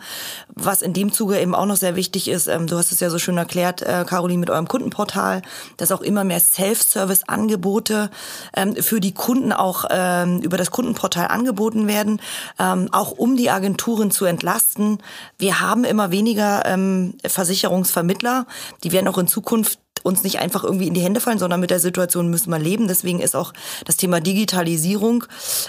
Was 0.47 0.81
in 0.81 0.93
dem 0.93 1.11
Zuge 1.11 1.41
eben 1.41 1.55
auch 1.55 1.65
noch 1.65 1.75
sehr 1.75 1.97
wichtig 1.97 2.29
ist, 2.29 2.47
ähm, 2.47 2.67
du 2.67 2.77
hast 2.77 2.93
es 2.93 3.01
ja 3.01 3.09
so 3.09 3.19
schön 3.19 3.37
erklärt, 3.37 3.81
äh, 3.81 4.05
Caroline, 4.07 4.39
mit 4.39 4.49
eurem 4.49 4.69
Kundenportal, 4.69 5.41
dass 5.75 5.91
auch 5.91 6.01
immer 6.01 6.23
mehr 6.23 6.39
Self-Service-Angebote 6.39 8.11
ähm, 8.55 8.75
für 8.75 8.99
die 8.99 9.13
Kunden 9.13 9.53
auch 9.53 9.85
ähm, 9.89 10.39
über 10.41 10.57
das 10.57 10.71
Kundenportal 10.71 11.27
angeboten 11.27 11.87
werden, 11.87 12.21
ähm, 12.59 12.89
auch 12.91 13.11
um 13.11 13.37
die 13.37 13.49
Agenturen 13.49 14.11
zu 14.11 14.25
entlasten. 14.25 14.99
Wir 15.37 15.59
haben 15.59 15.83
immer 15.83 16.11
weniger 16.11 16.65
ähm, 16.65 17.15
Versicherungsvermittler, 17.25 18.45
die 18.83 18.91
werden 18.91 19.07
auch 19.07 19.17
in 19.17 19.27
Zukunft 19.27 19.79
uns 20.03 20.23
nicht 20.23 20.39
einfach 20.39 20.63
irgendwie 20.63 20.87
in 20.87 20.93
die 20.93 21.01
Hände 21.01 21.21
fallen, 21.21 21.39
sondern 21.39 21.59
mit 21.59 21.71
der 21.71 21.79
Situation 21.79 22.29
müssen 22.29 22.51
wir 22.51 22.59
leben. 22.59 22.87
Deswegen 22.87 23.21
ist 23.21 23.35
auch 23.35 23.53
das 23.85 23.97
Thema 23.97 24.19
Digitalisierung 24.19 25.23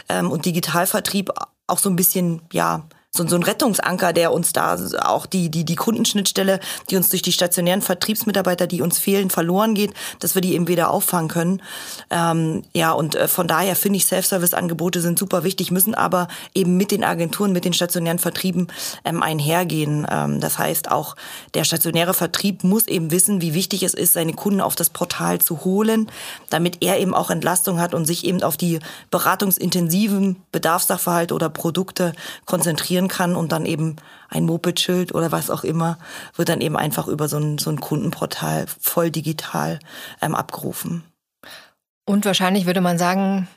ähm, 0.08 0.30
und 0.30 0.44
Digitalvertrieb 0.44 1.30
auch 1.66 1.78
so 1.78 1.88
ein 1.88 1.96
bisschen, 1.96 2.42
ja, 2.52 2.82
so, 3.16 3.26
so 3.26 3.36
ein 3.36 3.44
Rettungsanker, 3.44 4.12
der 4.12 4.32
uns 4.32 4.52
da 4.52 4.76
auch 5.02 5.26
die, 5.26 5.48
die, 5.48 5.64
die 5.64 5.76
Kundenschnittstelle, 5.76 6.58
die 6.90 6.96
uns 6.96 7.10
durch 7.10 7.22
die 7.22 7.32
stationären 7.32 7.80
Vertriebsmitarbeiter, 7.80 8.66
die 8.66 8.82
uns 8.82 8.98
fehlen, 8.98 9.30
verloren 9.30 9.74
geht, 9.74 9.94
dass 10.18 10.34
wir 10.34 10.42
die 10.42 10.54
eben 10.54 10.66
wieder 10.66 10.90
auffangen 10.90 11.28
können. 11.28 11.62
Ähm, 12.10 12.62
ja, 12.72 12.90
und 12.90 13.14
äh, 13.14 13.28
von 13.28 13.46
daher 13.46 13.76
finde 13.76 13.98
ich 13.98 14.06
Self-Service-Angebote 14.06 15.00
sind 15.00 15.18
super 15.18 15.44
wichtig, 15.44 15.70
müssen 15.70 15.94
aber 15.94 16.26
eben 16.54 16.76
mit 16.76 16.90
den 16.90 17.04
Agenturen, 17.04 17.52
mit 17.52 17.64
den 17.64 17.72
stationären 17.72 18.18
Vertrieben 18.18 18.66
ähm, 19.04 19.22
einhergehen. 19.22 20.06
Ähm, 20.10 20.40
das 20.40 20.58
heißt, 20.58 20.90
auch 20.90 21.14
der 21.54 21.62
stationäre 21.62 22.14
Vertrieb 22.14 22.64
muss 22.64 22.88
eben 22.88 23.12
wissen, 23.12 23.40
wie 23.40 23.54
wichtig 23.54 23.84
es 23.84 23.94
ist, 23.94 24.14
seine 24.14 24.32
Kunden 24.32 24.60
auf 24.60 24.74
das 24.74 24.90
Portal 24.90 25.40
zu 25.40 25.64
holen, 25.64 26.10
damit 26.50 26.78
er 26.82 26.98
eben 26.98 27.14
auch 27.14 27.30
Entlastung 27.30 27.78
hat 27.78 27.94
und 27.94 28.06
sich 28.06 28.24
eben 28.24 28.42
auf 28.42 28.56
die 28.56 28.80
beratungsintensiven 29.12 30.36
Bedarfssachverhalte 30.50 31.32
oder 31.32 31.48
Produkte 31.48 32.12
konzentrieren 32.44 33.03
konzentrieren 33.04 33.08
kann 33.08 33.36
und 33.36 33.52
dann 33.52 33.66
eben 33.66 33.96
ein 34.28 34.44
Moped-Schild 34.44 35.14
oder 35.14 35.32
was 35.32 35.50
auch 35.50 35.64
immer 35.64 35.98
wird 36.36 36.48
dann 36.48 36.60
eben 36.60 36.76
einfach 36.76 37.08
über 37.08 37.28
so 37.28 37.38
ein, 37.38 37.58
so 37.58 37.70
ein 37.70 37.80
Kundenportal 37.80 38.66
voll 38.66 39.10
digital 39.10 39.78
ähm, 40.20 40.34
abgerufen. 40.34 41.04
Und 42.06 42.24
wahrscheinlich 42.24 42.66
würde 42.66 42.80
man 42.80 42.98
sagen, 42.98 43.48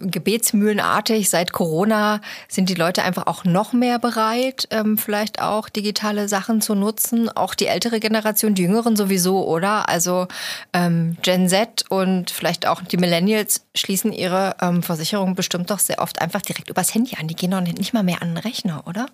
gebetsmühlenartig 0.00 1.30
seit 1.30 1.52
Corona 1.52 2.20
sind 2.48 2.68
die 2.68 2.74
Leute 2.74 3.02
einfach 3.02 3.26
auch 3.26 3.44
noch 3.44 3.72
mehr 3.72 3.98
bereit, 3.98 4.68
ähm, 4.70 4.98
vielleicht 4.98 5.40
auch 5.40 5.68
digitale 5.68 6.28
Sachen 6.28 6.60
zu 6.60 6.74
nutzen. 6.74 7.28
Auch 7.28 7.54
die 7.54 7.66
ältere 7.66 8.00
Generation, 8.00 8.54
die 8.54 8.62
Jüngeren 8.62 8.96
sowieso, 8.96 9.46
oder? 9.46 9.88
Also 9.88 10.28
ähm, 10.72 11.16
Gen 11.22 11.48
Z 11.48 11.84
und 11.88 12.30
vielleicht 12.30 12.66
auch 12.66 12.82
die 12.82 12.96
Millennials 12.96 13.66
schließen 13.74 14.12
ihre 14.12 14.56
ähm, 14.60 14.82
Versicherung 14.82 15.34
bestimmt 15.34 15.70
doch 15.70 15.78
sehr 15.78 16.00
oft 16.00 16.20
einfach 16.20 16.42
direkt 16.42 16.70
übers 16.70 16.94
Handy 16.94 17.16
an. 17.18 17.28
Die 17.28 17.36
gehen 17.36 17.50
doch 17.50 17.60
nicht 17.60 17.92
mal 17.92 18.02
mehr 18.02 18.22
an 18.22 18.34
den 18.34 18.38
Rechner, 18.38 18.84
oder? 18.86 19.06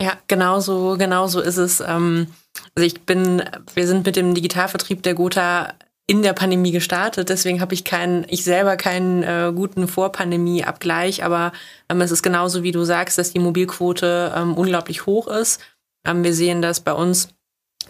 Ja, 0.00 0.14
genau 0.28 0.60
so, 0.60 0.96
genau 0.98 1.26
so 1.26 1.40
ist 1.40 1.58
es. 1.58 1.80
Ähm, 1.80 2.28
also 2.74 2.86
ich 2.86 3.02
bin, 3.02 3.42
wir 3.74 3.86
sind 3.86 4.06
mit 4.06 4.16
dem 4.16 4.34
Digitalvertrieb 4.34 5.02
der 5.02 5.14
Gotha 5.14 5.74
in 6.10 6.22
der 6.22 6.32
Pandemie 6.32 6.72
gestartet. 6.72 7.28
Deswegen 7.28 7.60
habe 7.60 7.72
ich 7.72 7.84
keinen, 7.84 8.26
ich 8.28 8.42
selber 8.42 8.76
keinen 8.76 9.22
äh, 9.22 9.52
guten 9.54 9.86
Vorpandemie-Abgleich, 9.86 11.22
aber 11.22 11.52
ähm, 11.88 12.00
es 12.00 12.10
ist 12.10 12.24
genauso, 12.24 12.64
wie 12.64 12.72
du 12.72 12.82
sagst, 12.82 13.16
dass 13.16 13.32
die 13.32 13.38
Mobilquote 13.38 14.32
ähm, 14.34 14.54
unglaublich 14.54 15.06
hoch 15.06 15.28
ist. 15.28 15.60
Ähm, 16.04 16.24
wir 16.24 16.34
sehen 16.34 16.62
das 16.62 16.80
bei 16.80 16.92
uns, 16.92 17.28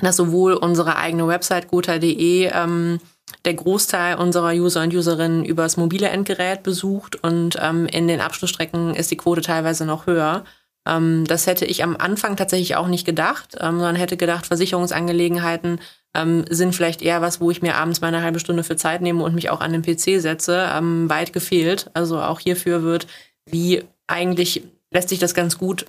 dass 0.03 0.17
sowohl 0.17 0.53
unsere 0.53 0.97
eigene 0.97 1.29
Website 1.29 1.69
gotha.de 1.69 2.51
ähm, 2.53 2.99
der 3.47 3.55
Großteil 3.55 4.19
unserer 4.19 4.53
User 4.53 4.83
und 4.83 4.93
Userinnen 4.95 5.43
übers 5.43 5.79
mobile 5.79 6.11
Endgerät 6.11 6.63
besucht 6.63 7.25
und 7.25 7.57
ähm, 7.59 7.87
in 7.87 8.07
den 8.07 8.21
Abschlussstrecken 8.21 8.95
ist 8.95 9.11
die 9.11 9.17
Quote 9.17 9.41
teilweise 9.41 9.87
noch 9.87 10.07
höher. 10.07 10.45
Ähm, 10.87 11.25
das 11.27 11.47
hätte 11.47 11.65
ich 11.65 11.83
am 11.83 11.97
Anfang 11.97 12.37
tatsächlich 12.37 12.77
auch 12.77 12.89
nicht 12.89 13.07
gedacht, 13.07 13.57
ähm, 13.59 13.79
sondern 13.79 13.97
hätte 13.97 14.19
gedacht, 14.19 14.45
Versicherungsangelegenheiten 14.45 15.81
ähm, 16.15 16.45
sind 16.49 16.75
vielleicht 16.75 17.03
eher 17.03 17.23
was, 17.23 17.41
wo 17.41 17.51
ich 17.51 17.63
mir 17.63 17.77
abends 17.77 18.01
meine 18.01 18.23
halbe 18.23 18.41
Stunde 18.41 18.65
für 18.65 18.77
Zeit 18.77 19.01
nehme 19.01 19.23
und 19.23 19.35
mich 19.35 19.51
auch 19.51 19.61
an 19.61 19.73
den 19.73 19.83
PC 19.83 20.21
setze, 20.21 20.69
ähm, 20.73 21.09
weit 21.09 21.33
gefehlt. 21.33 21.91
Also 21.95 22.21
auch 22.21 22.41
hierfür 22.41 22.83
wird, 22.83 23.07
wie 23.47 23.85
eigentlich 24.07 24.63
lässt 24.91 25.09
sich 25.09 25.19
das 25.19 25.35
ganz 25.35 25.59
gut 25.59 25.87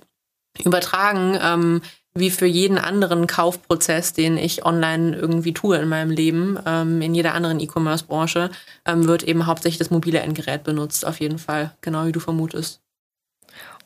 übertragen, 0.64 1.38
ähm, 1.42 1.82
wie 2.14 2.30
für 2.30 2.46
jeden 2.46 2.78
anderen 2.78 3.26
Kaufprozess, 3.26 4.12
den 4.12 4.36
ich 4.36 4.66
online 4.66 5.16
irgendwie 5.16 5.54
tue 5.54 5.78
in 5.78 5.88
meinem 5.88 6.10
Leben, 6.10 6.58
ähm, 6.66 7.00
in 7.00 7.14
jeder 7.14 7.34
anderen 7.34 7.58
E-Commerce-Branche, 7.58 8.50
ähm, 8.84 9.08
wird 9.08 9.22
eben 9.22 9.46
hauptsächlich 9.46 9.78
das 9.78 9.90
mobile 9.90 10.20
Endgerät 10.20 10.62
benutzt, 10.62 11.06
auf 11.06 11.20
jeden 11.20 11.38
Fall, 11.38 11.74
genau 11.80 12.06
wie 12.06 12.12
du 12.12 12.20
vermutest. 12.20 12.81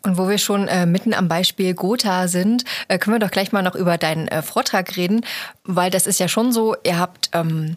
Und 0.07 0.19
wo 0.19 0.29
wir 0.29 0.39
schon 0.39 0.69
äh, 0.69 0.87
mitten 0.87 1.13
am 1.13 1.27
Beispiel 1.27 1.75
Gotha 1.75 2.29
sind, 2.29 2.65
äh, 2.87 2.97
können 2.97 3.17
wir 3.17 3.19
doch 3.19 3.33
gleich 3.33 3.51
mal 3.51 3.63
noch 3.63 3.75
über 3.75 3.99
deinen 3.99 4.29
äh, 4.29 4.41
Vortrag 4.41 4.97
reden, 4.97 5.27
weil 5.65 5.91
das 5.91 6.07
ist 6.07 6.21
ja 6.21 6.29
schon 6.29 6.53
so, 6.53 6.77
ihr 6.85 6.97
habt 6.97 7.31
ähm, 7.33 7.77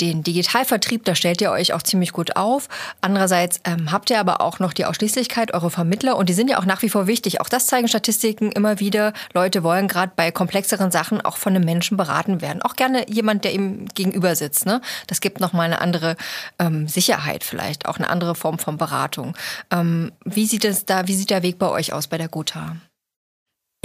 den 0.00 0.22
Digitalvertrieb, 0.22 1.04
da 1.04 1.14
stellt 1.14 1.40
ihr 1.40 1.50
euch 1.50 1.72
auch 1.72 1.82
ziemlich 1.82 2.12
gut 2.12 2.36
auf. 2.36 2.68
Andererseits 3.00 3.60
ähm, 3.64 3.92
habt 3.92 4.10
ihr 4.10 4.20
aber 4.20 4.40
auch 4.40 4.58
noch 4.58 4.72
die 4.72 4.84
Ausschließlichkeit 4.84 5.54
eurer 5.54 5.70
Vermittler 5.70 6.16
und 6.16 6.28
die 6.28 6.34
sind 6.34 6.50
ja 6.50 6.58
auch 6.58 6.64
nach 6.64 6.82
wie 6.82 6.88
vor 6.88 7.06
wichtig. 7.06 7.40
Auch 7.40 7.48
das 7.48 7.66
zeigen 7.66 7.88
Statistiken 7.88 8.52
immer 8.52 8.80
wieder. 8.80 9.12
Leute 9.32 9.62
wollen 9.62 9.88
gerade 9.88 10.12
bei 10.14 10.30
komplexeren 10.30 10.90
Sachen 10.90 11.20
auch 11.20 11.36
von 11.36 11.54
einem 11.54 11.64
Menschen 11.64 11.96
beraten 11.96 12.40
werden. 12.40 12.62
Auch 12.62 12.76
gerne 12.76 13.08
jemand, 13.08 13.44
der 13.44 13.52
ihm 13.52 13.86
gegenüber 13.94 14.34
sitzt. 14.36 14.66
Ne? 14.66 14.80
Das 15.06 15.20
gibt 15.20 15.40
nochmal 15.40 15.66
eine 15.66 15.80
andere 15.80 16.16
ähm, 16.58 16.88
Sicherheit 16.88 17.44
vielleicht, 17.44 17.86
auch 17.86 17.96
eine 17.96 18.08
andere 18.08 18.34
Form 18.34 18.58
von 18.58 18.76
Beratung. 18.76 19.36
Ähm, 19.70 20.12
wie 20.24 20.46
sieht 20.46 20.64
es 20.64 20.84
da, 20.84 21.06
wie 21.08 21.14
sieht 21.14 21.30
der 21.30 21.42
Weg 21.42 21.58
bei 21.58 21.68
euch 21.68 21.92
aus 21.92 22.06
bei 22.06 22.18
der 22.18 22.28
Gotha? 22.28 22.76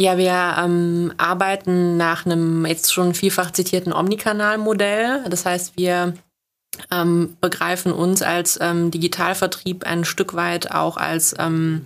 Ja, 0.01 0.17
wir 0.17 0.55
ähm, 0.57 1.13
arbeiten 1.17 1.95
nach 1.95 2.25
einem 2.25 2.65
jetzt 2.65 2.91
schon 2.91 3.13
vielfach 3.13 3.51
zitierten 3.51 3.93
Omnikanal-Modell. 3.93 5.25
Das 5.29 5.45
heißt, 5.45 5.77
wir 5.77 6.15
ähm, 6.89 7.37
begreifen 7.39 7.91
uns 7.93 8.23
als 8.23 8.57
ähm, 8.59 8.89
Digitalvertrieb 8.89 9.85
ein 9.85 10.03
Stück 10.03 10.33
weit 10.33 10.71
auch 10.71 10.97
als 10.97 11.35
ähm, 11.37 11.85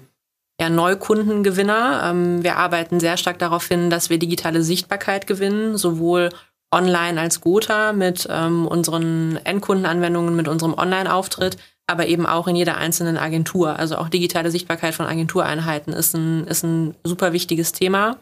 ja, 0.61 0.69
Neukundengewinner. 0.69 2.03
Ähm, 2.05 2.41
wir 2.41 2.55
arbeiten 2.55 3.01
sehr 3.01 3.17
stark 3.17 3.37
darauf 3.37 3.67
hin, 3.67 3.89
dass 3.89 4.09
wir 4.09 4.17
digitale 4.17 4.63
Sichtbarkeit 4.63 5.27
gewinnen, 5.27 5.77
sowohl 5.77 6.29
online 6.73 7.19
als 7.19 7.41
Gotha 7.41 7.91
mit 7.91 8.29
ähm, 8.31 8.65
unseren 8.65 9.41
Endkundenanwendungen, 9.43 10.37
mit 10.37 10.47
unserem 10.47 10.73
Online-Auftritt, 10.73 11.57
aber 11.87 12.07
eben 12.07 12.25
auch 12.25 12.47
in 12.47 12.55
jeder 12.55 12.77
einzelnen 12.77 13.17
Agentur. 13.17 13.77
Also 13.77 13.97
auch 13.97 14.09
digitale 14.09 14.51
Sichtbarkeit 14.51 14.95
von 14.95 15.05
Agentureinheiten 15.05 15.93
ist 15.93 16.15
ein, 16.15 16.47
ist 16.47 16.63
ein 16.63 16.95
super 17.03 17.33
wichtiges 17.33 17.71
Thema. 17.71 18.17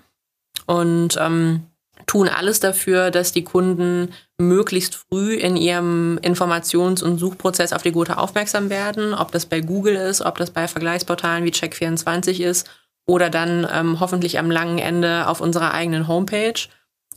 Und 0.65 1.17
ähm, 1.19 1.63
tun 2.05 2.27
alles 2.27 2.59
dafür, 2.59 3.11
dass 3.11 3.31
die 3.31 3.43
Kunden 3.43 4.13
möglichst 4.37 4.95
früh 4.95 5.35
in 5.35 5.55
ihrem 5.55 6.19
Informations- 6.21 7.03
und 7.03 7.17
Suchprozess 7.17 7.73
auf 7.73 7.83
die 7.83 7.91
Gute 7.91 8.17
aufmerksam 8.17 8.69
werden, 8.69 9.13
ob 9.13 9.31
das 9.31 9.45
bei 9.45 9.61
Google 9.61 9.95
ist, 9.95 10.21
ob 10.21 10.37
das 10.37 10.51
bei 10.51 10.67
Vergleichsportalen 10.67 11.45
wie 11.45 11.51
Check24 11.51 12.43
ist 12.43 12.69
oder 13.05 13.29
dann 13.29 13.67
ähm, 13.71 13.99
hoffentlich 13.99 14.39
am 14.39 14.51
langen 14.51 14.79
Ende 14.79 15.27
auf 15.27 15.41
unserer 15.41 15.73
eigenen 15.73 16.07
Homepage 16.07 16.53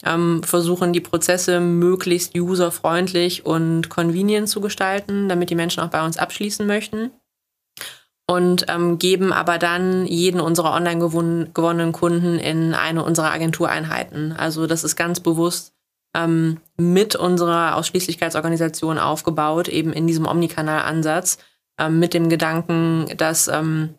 ähm, 0.05 0.43
versuchen 0.43 0.93
die 0.93 1.01
Prozesse 1.01 1.61
möglichst 1.61 2.37
userfreundlich 2.37 3.47
und 3.47 3.89
convenient 3.89 4.49
zu 4.49 4.61
gestalten, 4.61 5.29
damit 5.29 5.51
die 5.51 5.55
Menschen 5.55 5.83
auch 5.83 5.91
bei 5.91 6.05
uns 6.05 6.19
abschließen 6.19 6.67
möchten. 6.67 7.11
Und 8.29 8.67
ähm, 8.69 8.99
geben 8.99 9.33
aber 9.33 9.57
dann 9.59 10.05
jeden 10.07 10.41
unserer 10.41 10.75
online 10.75 10.99
gewonnenen 10.99 11.93
Kunden 11.93 12.41
in 12.41 12.75
eine 12.75 13.05
unserer 13.05 13.31
Agentureinheiten. 13.31 14.33
Also 14.33 14.67
das 14.67 14.83
ist 14.83 14.97
ganz 14.97 15.21
bewusst 15.21 15.73
ähm, 16.17 16.59
mit 16.77 17.15
unserer 17.15 17.77
Ausschließlichkeitsorganisation 17.77 18.99
aufgebaut, 18.99 19.69
eben 19.69 19.93
in 19.93 20.09
diesem 20.09 20.27
Omnikanal-Ansatz, 20.27 21.39
ähm, 21.79 22.01
mit 22.01 22.15
dem 22.15 22.29
Gedanken, 22.29 23.07
dass 23.17 23.47
ähm, 23.47 23.95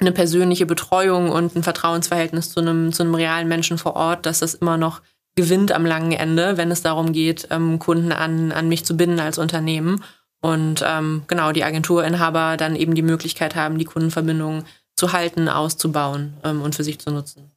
eine 0.00 0.12
persönliche 0.12 0.66
Betreuung 0.66 1.30
und 1.30 1.56
ein 1.56 1.62
Vertrauensverhältnis 1.62 2.50
zu 2.50 2.60
einem, 2.60 2.92
zu 2.92 3.02
einem 3.02 3.14
realen 3.14 3.48
Menschen 3.48 3.78
vor 3.78 3.96
Ort, 3.96 4.26
dass 4.26 4.40
das 4.40 4.54
immer 4.54 4.76
noch 4.76 5.00
gewinnt 5.36 5.70
am 5.70 5.86
langen 5.86 6.12
Ende, 6.12 6.56
wenn 6.56 6.70
es 6.70 6.82
darum 6.82 7.12
geht, 7.12 7.48
ähm, 7.50 7.78
Kunden 7.78 8.10
an, 8.10 8.52
an 8.52 8.68
mich 8.68 8.84
zu 8.84 8.96
binden 8.96 9.20
als 9.20 9.38
Unternehmen. 9.38 10.02
Und 10.40 10.82
ähm, 10.86 11.22
genau, 11.28 11.52
die 11.52 11.64
Agenturinhaber 11.64 12.56
dann 12.56 12.74
eben 12.74 12.94
die 12.94 13.02
Möglichkeit 13.02 13.54
haben, 13.54 13.78
die 13.78 13.84
Kundenverbindungen 13.84 14.64
zu 14.96 15.12
halten, 15.12 15.48
auszubauen 15.48 16.34
ähm, 16.42 16.62
und 16.62 16.74
für 16.74 16.84
sich 16.84 16.98
zu 16.98 17.10
nutzen. 17.10 17.55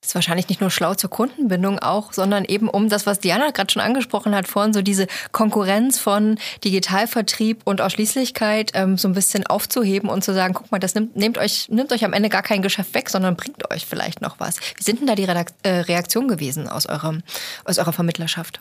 Ist 0.00 0.14
wahrscheinlich 0.14 0.48
nicht 0.48 0.60
nur 0.60 0.70
schlau 0.70 0.94
zur 0.94 1.10
Kundenbindung 1.10 1.80
auch, 1.80 2.12
sondern 2.12 2.44
eben 2.44 2.68
um 2.68 2.88
das, 2.88 3.04
was 3.04 3.18
Diana 3.18 3.50
gerade 3.50 3.72
schon 3.72 3.82
angesprochen 3.82 4.32
hat, 4.32 4.46
vorhin 4.46 4.72
so 4.72 4.80
diese 4.80 5.08
Konkurrenz 5.32 5.98
von 5.98 6.38
Digitalvertrieb 6.64 7.62
und 7.64 7.80
Ausschließlichkeit 7.80 8.70
ähm, 8.74 8.96
so 8.96 9.08
ein 9.08 9.14
bisschen 9.14 9.44
aufzuheben 9.46 10.08
und 10.08 10.22
zu 10.22 10.32
sagen, 10.32 10.54
guck 10.54 10.70
mal, 10.70 10.78
das 10.78 10.94
nimmt, 10.94 11.16
nehmt 11.16 11.36
euch, 11.36 11.68
nimmt 11.68 11.92
euch 11.92 12.04
am 12.04 12.12
Ende 12.12 12.28
gar 12.28 12.42
kein 12.42 12.62
Geschäft 12.62 12.94
weg, 12.94 13.10
sondern 13.10 13.34
bringt 13.34 13.68
euch 13.72 13.86
vielleicht 13.86 14.20
noch 14.20 14.38
was. 14.38 14.60
Wie 14.76 14.84
sind 14.84 15.00
denn 15.00 15.08
da 15.08 15.16
die 15.16 15.24
Redakt 15.24 15.54
äh, 15.64 15.80
Reaktionen 15.80 16.28
gewesen 16.28 16.68
aus, 16.68 16.86
eurem, 16.86 17.24
aus 17.64 17.78
eurer 17.78 17.92
Vermittlerschaft? 17.92 18.60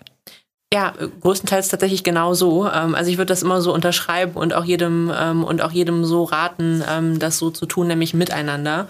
Ja, 0.74 0.94
größtenteils 1.22 1.70
tatsächlich 1.70 2.04
genau 2.04 2.34
so. 2.34 2.68
Ähm, 2.68 2.96
also 2.96 3.12
ich 3.12 3.18
würde 3.18 3.32
das 3.32 3.44
immer 3.44 3.62
so 3.62 3.74
unterschreiben 3.74 4.34
und 4.34 4.54
auch 4.54 4.66
jedem 4.66 5.12
ähm, 5.16 5.44
und 5.44 5.62
auch 5.62 5.72
jedem 5.72 6.04
so 6.04 6.24
raten, 6.24 6.84
ähm, 6.90 7.20
das 7.20 7.38
so 7.38 7.52
zu 7.52 7.68
tun, 7.68 7.88
nämlich 7.88 8.16
miteinander. 8.16 8.90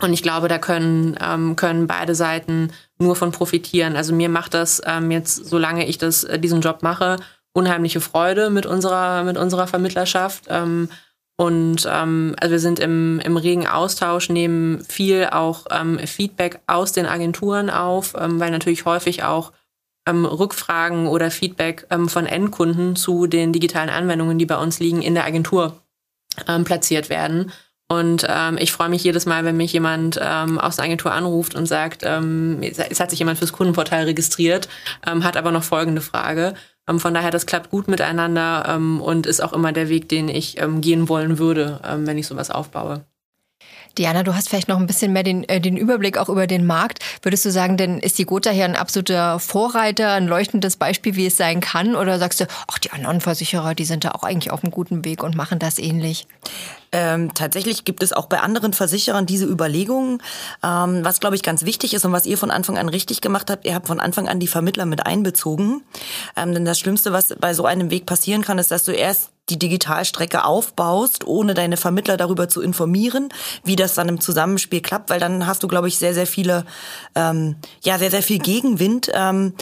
Und 0.00 0.12
ich 0.12 0.22
glaube, 0.22 0.48
da 0.48 0.58
können, 0.58 1.18
ähm, 1.20 1.56
können 1.56 1.86
beide 1.86 2.14
Seiten 2.14 2.72
nur 2.98 3.16
von 3.16 3.32
profitieren. 3.32 3.96
Also 3.96 4.14
mir 4.14 4.28
macht 4.28 4.54
das 4.54 4.80
ähm, 4.86 5.10
jetzt, 5.10 5.46
solange 5.46 5.86
ich 5.86 5.98
das, 5.98 6.24
äh, 6.24 6.38
diesen 6.38 6.60
Job 6.60 6.82
mache, 6.82 7.16
unheimliche 7.52 8.00
Freude 8.00 8.50
mit 8.50 8.66
unserer, 8.66 9.24
mit 9.24 9.36
unserer 9.36 9.66
Vermittlerschaft. 9.66 10.44
Ähm, 10.48 10.88
und 11.36 11.88
ähm, 11.90 12.36
also 12.38 12.52
wir 12.52 12.60
sind 12.60 12.78
im, 12.78 13.18
im 13.20 13.36
regen 13.36 13.66
Austausch, 13.66 14.28
nehmen 14.28 14.84
viel 14.84 15.28
auch 15.32 15.66
ähm, 15.70 15.98
Feedback 15.98 16.60
aus 16.66 16.92
den 16.92 17.06
Agenturen 17.06 17.70
auf, 17.70 18.14
ähm, 18.18 18.38
weil 18.38 18.50
natürlich 18.50 18.84
häufig 18.84 19.24
auch 19.24 19.52
ähm, 20.06 20.26
Rückfragen 20.26 21.06
oder 21.06 21.30
Feedback 21.30 21.86
ähm, 21.90 22.08
von 22.08 22.26
Endkunden 22.26 22.94
zu 22.94 23.26
den 23.26 23.52
digitalen 23.52 23.88
Anwendungen, 23.88 24.38
die 24.38 24.46
bei 24.46 24.56
uns 24.56 24.80
liegen, 24.80 25.02
in 25.02 25.14
der 25.14 25.24
Agentur 25.24 25.80
ähm, 26.46 26.64
platziert 26.64 27.08
werden. 27.08 27.52
Und 27.90 28.24
ähm, 28.28 28.56
ich 28.56 28.70
freue 28.70 28.88
mich 28.88 29.02
jedes 29.02 29.26
Mal, 29.26 29.44
wenn 29.44 29.56
mich 29.56 29.72
jemand 29.72 30.16
ähm, 30.22 30.60
aus 30.60 30.76
der 30.76 30.84
Agentur 30.84 31.10
anruft 31.10 31.56
und 31.56 31.66
sagt, 31.66 32.02
ähm, 32.04 32.60
es 32.62 33.00
hat 33.00 33.10
sich 33.10 33.18
jemand 33.18 33.38
fürs 33.38 33.52
Kundenportal 33.52 34.04
registriert, 34.04 34.68
ähm, 35.04 35.24
hat 35.24 35.36
aber 35.36 35.50
noch 35.50 35.64
folgende 35.64 36.00
Frage. 36.00 36.54
Ähm, 36.88 37.00
von 37.00 37.14
daher, 37.14 37.32
das 37.32 37.46
klappt 37.46 37.70
gut 37.70 37.88
miteinander 37.88 38.64
ähm, 38.68 39.00
und 39.00 39.26
ist 39.26 39.42
auch 39.42 39.52
immer 39.52 39.72
der 39.72 39.88
Weg, 39.88 40.08
den 40.08 40.28
ich 40.28 40.60
ähm, 40.60 40.80
gehen 40.80 41.08
wollen 41.08 41.38
würde, 41.38 41.80
ähm, 41.84 42.06
wenn 42.06 42.16
ich 42.16 42.28
sowas 42.28 42.52
aufbaue. 42.52 43.04
Diana, 43.98 44.22
du 44.22 44.34
hast 44.34 44.48
vielleicht 44.48 44.68
noch 44.68 44.78
ein 44.78 44.86
bisschen 44.86 45.12
mehr 45.12 45.22
den, 45.22 45.48
äh, 45.48 45.60
den 45.60 45.76
Überblick 45.76 46.16
auch 46.18 46.28
über 46.28 46.46
den 46.46 46.66
Markt. 46.66 47.00
Würdest 47.22 47.44
du 47.44 47.50
sagen, 47.50 47.76
denn 47.76 47.98
ist 47.98 48.18
die 48.18 48.24
Gotha 48.24 48.50
hier 48.50 48.64
ein 48.64 48.76
absoluter 48.76 49.38
Vorreiter, 49.40 50.12
ein 50.12 50.26
leuchtendes 50.26 50.76
Beispiel, 50.76 51.16
wie 51.16 51.26
es 51.26 51.36
sein 51.36 51.60
kann? 51.60 51.96
Oder 51.96 52.18
sagst 52.18 52.40
du, 52.40 52.46
ach, 52.68 52.78
die 52.78 52.92
anderen 52.92 53.20
Versicherer, 53.20 53.74
die 53.74 53.84
sind 53.84 54.04
da 54.04 54.12
auch 54.12 54.22
eigentlich 54.22 54.52
auf 54.52 54.62
einem 54.62 54.70
guten 54.70 55.04
Weg 55.04 55.22
und 55.22 55.36
machen 55.36 55.58
das 55.58 55.78
ähnlich? 55.78 56.26
Ähm, 56.92 57.32
tatsächlich 57.34 57.84
gibt 57.84 58.02
es 58.02 58.12
auch 58.12 58.26
bei 58.26 58.40
anderen 58.40 58.72
Versicherern 58.72 59.26
diese 59.26 59.46
Überlegungen. 59.46 60.22
Ähm, 60.62 61.04
was, 61.04 61.20
glaube 61.20 61.36
ich, 61.36 61.42
ganz 61.42 61.64
wichtig 61.64 61.94
ist 61.94 62.04
und 62.04 62.12
was 62.12 62.26
ihr 62.26 62.38
von 62.38 62.50
Anfang 62.50 62.78
an 62.78 62.88
richtig 62.88 63.20
gemacht 63.20 63.50
habt, 63.50 63.64
ihr 63.64 63.74
habt 63.74 63.86
von 63.86 64.00
Anfang 64.00 64.28
an 64.28 64.40
die 64.40 64.48
Vermittler 64.48 64.86
mit 64.86 65.06
einbezogen. 65.06 65.82
Ähm, 66.36 66.52
denn 66.52 66.64
das 66.64 66.78
Schlimmste, 66.78 67.12
was 67.12 67.34
bei 67.38 67.54
so 67.54 67.64
einem 67.64 67.90
Weg 67.90 68.06
passieren 68.06 68.42
kann, 68.42 68.58
ist, 68.58 68.70
dass 68.70 68.84
du 68.84 68.92
erst 68.92 69.30
die 69.50 69.58
Digitalstrecke 69.58 70.44
aufbaust, 70.44 71.26
ohne 71.26 71.54
deine 71.54 71.76
Vermittler 71.76 72.16
darüber 72.16 72.48
zu 72.48 72.62
informieren, 72.62 73.28
wie 73.64 73.76
das 73.76 73.94
dann 73.94 74.08
im 74.08 74.20
Zusammenspiel 74.20 74.80
klappt, 74.80 75.10
weil 75.10 75.20
dann 75.20 75.46
hast 75.46 75.62
du, 75.62 75.68
glaube 75.68 75.88
ich, 75.88 75.98
sehr, 75.98 76.14
sehr 76.14 76.26
viele, 76.26 76.64
ähm, 77.14 77.56
ja, 77.82 77.98
sehr, 77.98 78.10
sehr 78.10 78.22
viel 78.22 78.38
Gegenwind, 78.38 79.10
ähm, 79.14 79.54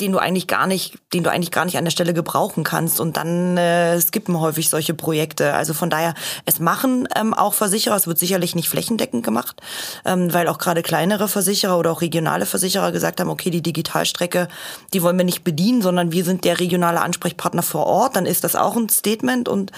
den 0.00 0.10
du 0.10 0.18
eigentlich 0.18 0.48
gar 0.48 0.66
nicht, 0.66 0.98
den 1.12 1.22
du 1.22 1.30
eigentlich 1.30 1.52
gar 1.52 1.64
nicht 1.64 1.78
an 1.78 1.84
der 1.84 1.92
Stelle 1.92 2.14
gebrauchen 2.14 2.64
kannst. 2.64 2.98
Und 2.98 3.16
dann 3.16 3.56
äh, 3.56 4.00
skippen 4.00 4.40
häufig 4.40 4.68
solche 4.68 4.92
Projekte. 4.92 5.54
Also 5.54 5.72
von 5.72 5.88
daher, 5.88 6.14
es 6.46 6.58
machen 6.58 7.06
ähm, 7.14 7.32
auch 7.32 7.54
Versicherer, 7.54 7.94
es 7.94 8.08
wird 8.08 8.18
sicherlich 8.18 8.56
nicht 8.56 8.68
flächendeckend 8.68 9.24
gemacht, 9.24 9.62
ähm, 10.04 10.34
weil 10.34 10.48
auch 10.48 10.58
gerade 10.58 10.82
kleinere 10.82 11.28
Versicherer 11.28 11.78
oder 11.78 11.92
auch 11.92 12.00
regionale 12.00 12.44
Versicherer 12.44 12.90
gesagt 12.90 13.20
haben, 13.20 13.30
okay, 13.30 13.50
die 13.50 13.62
Digitalstrecke, 13.62 14.48
die 14.92 15.02
wollen 15.02 15.16
wir 15.16 15.24
nicht 15.24 15.44
bedienen, 15.44 15.80
sondern 15.80 16.10
wir 16.10 16.24
sind 16.24 16.44
der 16.44 16.58
regionale 16.58 17.00
Ansprechpartner 17.00 17.62
vor 17.62 17.86
Ort. 17.86 18.16
Dann 18.16 18.26
ist 18.26 18.42
das 18.42 18.56
auch 18.56 18.76
ein 18.76 18.88
Statement 18.88 19.48
und 19.48 19.70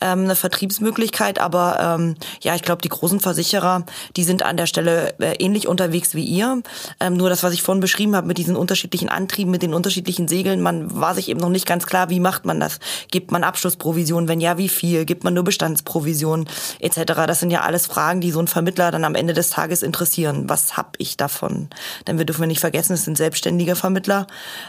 ähm, 0.00 0.20
eine 0.20 0.36
Vertriebsmöglichkeit. 0.36 1.40
Aber 1.40 1.96
ähm, 1.98 2.14
ja, 2.42 2.54
ich 2.54 2.62
glaube, 2.62 2.82
die 2.82 2.88
großen 2.90 3.18
Versicherer, 3.18 3.84
die 4.14 4.22
sind 4.22 4.44
an 4.44 4.56
der 4.56 4.66
Stelle 4.66 5.18
äh, 5.18 5.34
ähnlich 5.40 5.66
unterwegs 5.66 6.14
wie 6.14 6.24
ihr. 6.24 6.62
Ähm, 7.00 7.16
nur 7.16 7.28
das, 7.28 7.42
was 7.42 7.52
ich 7.52 7.62
vorhin 7.62 7.80
beschrieben 7.80 8.14
habe 8.14 8.28
mit 8.28 8.38
diesen 8.38 8.54
unterschiedlichen 8.54 9.08
Antrieben, 9.08 9.50
mit 9.50 9.63
den 9.64 9.74
unterschiedlichen 9.74 10.28
Segeln. 10.28 10.60
Man 10.60 11.00
war 11.00 11.14
sich 11.14 11.28
eben 11.28 11.40
noch 11.40 11.48
nicht 11.48 11.66
ganz 11.66 11.86
klar, 11.86 12.10
wie 12.10 12.20
macht 12.20 12.44
man 12.44 12.60
das? 12.60 12.78
Gibt 13.10 13.32
man 13.32 13.44
Abschlussprovision? 13.44 14.28
Wenn 14.28 14.40
ja, 14.40 14.58
wie 14.58 14.68
viel? 14.68 15.04
Gibt 15.04 15.24
man 15.24 15.34
nur 15.34 15.44
Bestandsprovision 15.44 16.46
etc.? 16.80 17.02
Das 17.26 17.40
sind 17.40 17.50
ja 17.50 17.62
alles 17.62 17.86
Fragen, 17.86 18.20
die 18.20 18.30
so 18.30 18.40
ein 18.40 18.48
Vermittler 18.48 18.90
dann 18.90 19.04
am 19.04 19.14
Ende 19.14 19.32
des 19.32 19.50
Tages 19.50 19.82
interessieren. 19.82 20.48
Was 20.48 20.76
hab 20.76 20.96
ich 20.98 21.16
davon? 21.16 21.68
Denn 22.06 22.18
wir 22.18 22.24
dürfen 22.24 22.46
nicht 22.46 22.60
vergessen, 22.60 22.92
es 22.92 23.04
sind 23.04 23.16
selbstständige 23.16 23.76
Vermittler, 23.76 24.26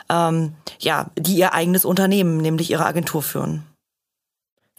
ähm, 0.10 0.54
ja, 0.80 1.08
die 1.18 1.36
ihr 1.36 1.54
eigenes 1.54 1.86
Unternehmen, 1.86 2.38
nämlich 2.38 2.72
ihre 2.72 2.86
Agentur 2.86 3.22
führen. 3.22 3.64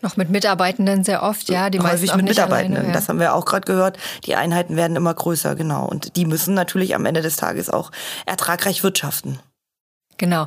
Noch 0.02 0.16
mit 0.18 0.28
Mitarbeitenden 0.28 1.04
sehr 1.04 1.22
oft, 1.22 1.48
ja. 1.48 1.70
Die 1.70 1.80
Häufig 1.80 2.14
mit 2.14 2.26
Mitarbeitenden. 2.26 2.76
Alleine, 2.76 2.88
ja. 2.88 2.94
Das 2.94 3.08
haben 3.08 3.18
wir 3.18 3.34
auch 3.34 3.46
gerade 3.46 3.64
gehört. 3.64 3.98
Die 4.26 4.34
Einheiten 4.36 4.76
werden 4.76 4.94
immer 4.94 5.14
größer, 5.14 5.54
genau. 5.54 5.86
Und 5.86 6.16
die 6.16 6.26
müssen 6.26 6.52
natürlich 6.52 6.94
am 6.94 7.06
Ende 7.06 7.22
des 7.22 7.36
Tages 7.36 7.70
auch 7.70 7.90
ertragreich 8.26 8.82
wirtschaften. 8.82 9.38
Genau. 10.18 10.46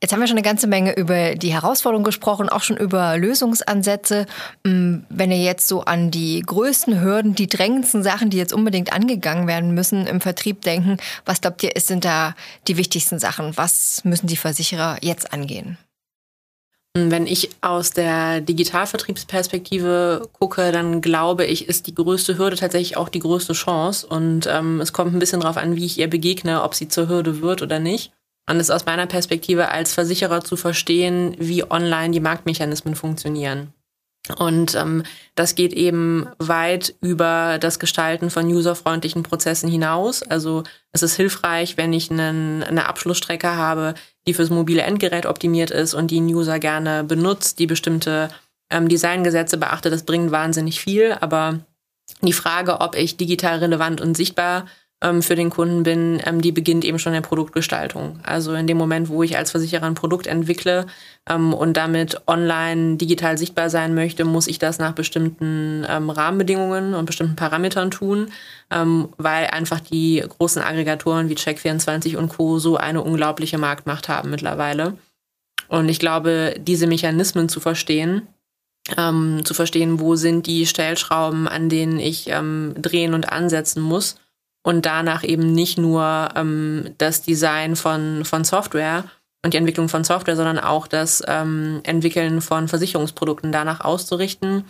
Jetzt 0.00 0.12
haben 0.12 0.20
wir 0.20 0.28
schon 0.28 0.36
eine 0.36 0.46
ganze 0.46 0.68
Menge 0.68 0.94
über 0.96 1.34
die 1.34 1.52
Herausforderungen 1.52 2.04
gesprochen, 2.04 2.48
auch 2.48 2.62
schon 2.62 2.76
über 2.76 3.18
Lösungsansätze. 3.18 4.26
Mm, 4.62 4.98
wenn 5.08 5.32
ihr 5.32 5.42
jetzt 5.42 5.66
so 5.66 5.82
an 5.82 6.12
die 6.12 6.40
größten 6.40 7.00
Hürden, 7.00 7.34
die 7.34 7.48
drängendsten 7.48 8.04
Sachen, 8.04 8.30
die 8.30 8.36
jetzt 8.36 8.52
unbedingt 8.52 8.92
angegangen 8.92 9.48
werden 9.48 9.74
müssen 9.74 10.06
im 10.06 10.20
Vertrieb 10.20 10.62
denken, 10.62 10.98
was 11.24 11.40
glaubt 11.40 11.64
ihr, 11.64 11.72
sind 11.78 12.04
da 12.04 12.36
die 12.68 12.76
wichtigsten 12.76 13.18
Sachen? 13.18 13.56
Was 13.56 14.04
müssen 14.04 14.28
die 14.28 14.36
Versicherer 14.36 14.98
jetzt 15.02 15.32
angehen? 15.32 15.78
Wenn 16.96 17.26
ich 17.26 17.50
aus 17.60 17.90
der 17.90 18.40
Digitalvertriebsperspektive 18.40 20.28
gucke, 20.32 20.70
dann 20.72 21.00
glaube 21.00 21.44
ich, 21.44 21.68
ist 21.68 21.86
die 21.86 21.94
größte 21.94 22.38
Hürde 22.38 22.56
tatsächlich 22.56 22.96
auch 22.96 23.08
die 23.08 23.20
größte 23.20 23.52
Chance. 23.52 24.06
Und 24.06 24.46
ähm, 24.46 24.80
es 24.80 24.92
kommt 24.92 25.12
ein 25.12 25.18
bisschen 25.18 25.40
darauf 25.40 25.56
an, 25.56 25.74
wie 25.74 25.86
ich 25.86 25.98
ihr 25.98 26.08
begegne, 26.08 26.62
ob 26.62 26.74
sie 26.74 26.88
zur 26.88 27.08
Hürde 27.08 27.40
wird 27.42 27.62
oder 27.62 27.80
nicht 27.80 28.12
und 28.48 28.56
es 28.56 28.70
aus 28.70 28.86
meiner 28.86 29.06
Perspektive 29.06 29.70
als 29.70 29.94
Versicherer 29.94 30.42
zu 30.42 30.56
verstehen, 30.56 31.36
wie 31.38 31.70
online 31.70 32.10
die 32.10 32.20
Marktmechanismen 32.20 32.94
funktionieren. 32.94 33.72
Und 34.36 34.74
ähm, 34.74 35.04
das 35.34 35.54
geht 35.54 35.72
eben 35.72 36.26
weit 36.38 36.94
über 37.00 37.58
das 37.58 37.78
Gestalten 37.78 38.30
von 38.30 38.46
userfreundlichen 38.46 39.22
Prozessen 39.22 39.70
hinaus. 39.70 40.22
Also 40.22 40.64
es 40.92 41.02
ist 41.02 41.16
hilfreich, 41.16 41.76
wenn 41.76 41.92
ich 41.92 42.10
einen, 42.10 42.62
eine 42.62 42.86
Abschlussstrecke 42.86 43.54
habe, 43.54 43.94
die 44.26 44.34
fürs 44.34 44.50
mobile 44.50 44.82
Endgerät 44.82 45.24
optimiert 45.24 45.70
ist 45.70 45.94
und 45.94 46.10
die 46.10 46.20
ein 46.20 46.26
User 46.26 46.58
gerne 46.58 47.04
benutzt, 47.04 47.58
die 47.58 47.66
bestimmte 47.66 48.28
ähm, 48.70 48.88
Designgesetze 48.88 49.56
beachtet. 49.56 49.92
Das 49.92 50.02
bringt 50.02 50.30
wahnsinnig 50.30 50.80
viel. 50.80 51.16
Aber 51.20 51.60
die 52.20 52.34
Frage, 52.34 52.80
ob 52.80 52.96
ich 52.96 53.16
digital 53.16 53.58
relevant 53.58 54.00
und 54.00 54.16
sichtbar 54.16 54.66
für 55.22 55.36
den 55.36 55.50
Kunden 55.50 55.84
bin, 55.84 56.20
ähm, 56.24 56.40
die 56.40 56.50
beginnt 56.50 56.84
eben 56.84 56.98
schon 56.98 57.12
in 57.12 57.22
der 57.22 57.28
Produktgestaltung. 57.28 58.18
Also 58.24 58.54
in 58.54 58.66
dem 58.66 58.76
Moment, 58.76 59.08
wo 59.08 59.22
ich 59.22 59.36
als 59.36 59.52
Versicherer 59.52 59.86
ein 59.86 59.94
Produkt 59.94 60.26
entwickle 60.26 60.86
ähm, 61.28 61.54
und 61.54 61.76
damit 61.76 62.20
online 62.26 62.96
digital 62.96 63.38
sichtbar 63.38 63.70
sein 63.70 63.94
möchte, 63.94 64.24
muss 64.24 64.48
ich 64.48 64.58
das 64.58 64.80
nach 64.80 64.92
bestimmten 64.92 65.86
ähm, 65.88 66.10
Rahmenbedingungen 66.10 66.94
und 66.94 67.06
bestimmten 67.06 67.36
Parametern 67.36 67.92
tun, 67.92 68.32
ähm, 68.72 69.10
weil 69.18 69.46
einfach 69.46 69.78
die 69.78 70.24
großen 70.26 70.62
Aggregatoren 70.62 71.28
wie 71.28 71.34
Check24 71.34 72.16
und 72.16 72.30
Co. 72.30 72.58
so 72.58 72.76
eine 72.76 73.02
unglaubliche 73.02 73.58
Marktmacht 73.58 74.08
haben 74.08 74.30
mittlerweile. 74.30 74.98
Und 75.68 75.88
ich 75.88 76.00
glaube, 76.00 76.56
diese 76.58 76.88
Mechanismen 76.88 77.48
zu 77.48 77.60
verstehen, 77.60 78.26
ähm, 78.96 79.42
zu 79.44 79.54
verstehen, 79.54 80.00
wo 80.00 80.16
sind 80.16 80.46
die 80.46 80.66
Stellschrauben, 80.66 81.46
an 81.46 81.68
denen 81.68 82.00
ich 82.00 82.28
ähm, 82.30 82.74
drehen 82.76 83.14
und 83.14 83.30
ansetzen 83.30 83.82
muss, 83.82 84.16
und 84.62 84.86
danach 84.86 85.24
eben 85.24 85.52
nicht 85.52 85.78
nur 85.78 86.28
ähm, 86.34 86.94
das 86.98 87.22
Design 87.22 87.76
von, 87.76 88.24
von 88.24 88.44
Software 88.44 89.04
und 89.44 89.54
die 89.54 89.58
Entwicklung 89.58 89.88
von 89.88 90.04
Software, 90.04 90.36
sondern 90.36 90.58
auch 90.58 90.86
das 90.86 91.22
ähm, 91.26 91.80
Entwickeln 91.84 92.40
von 92.40 92.68
Versicherungsprodukten 92.68 93.52
danach 93.52 93.80
auszurichten. 93.80 94.64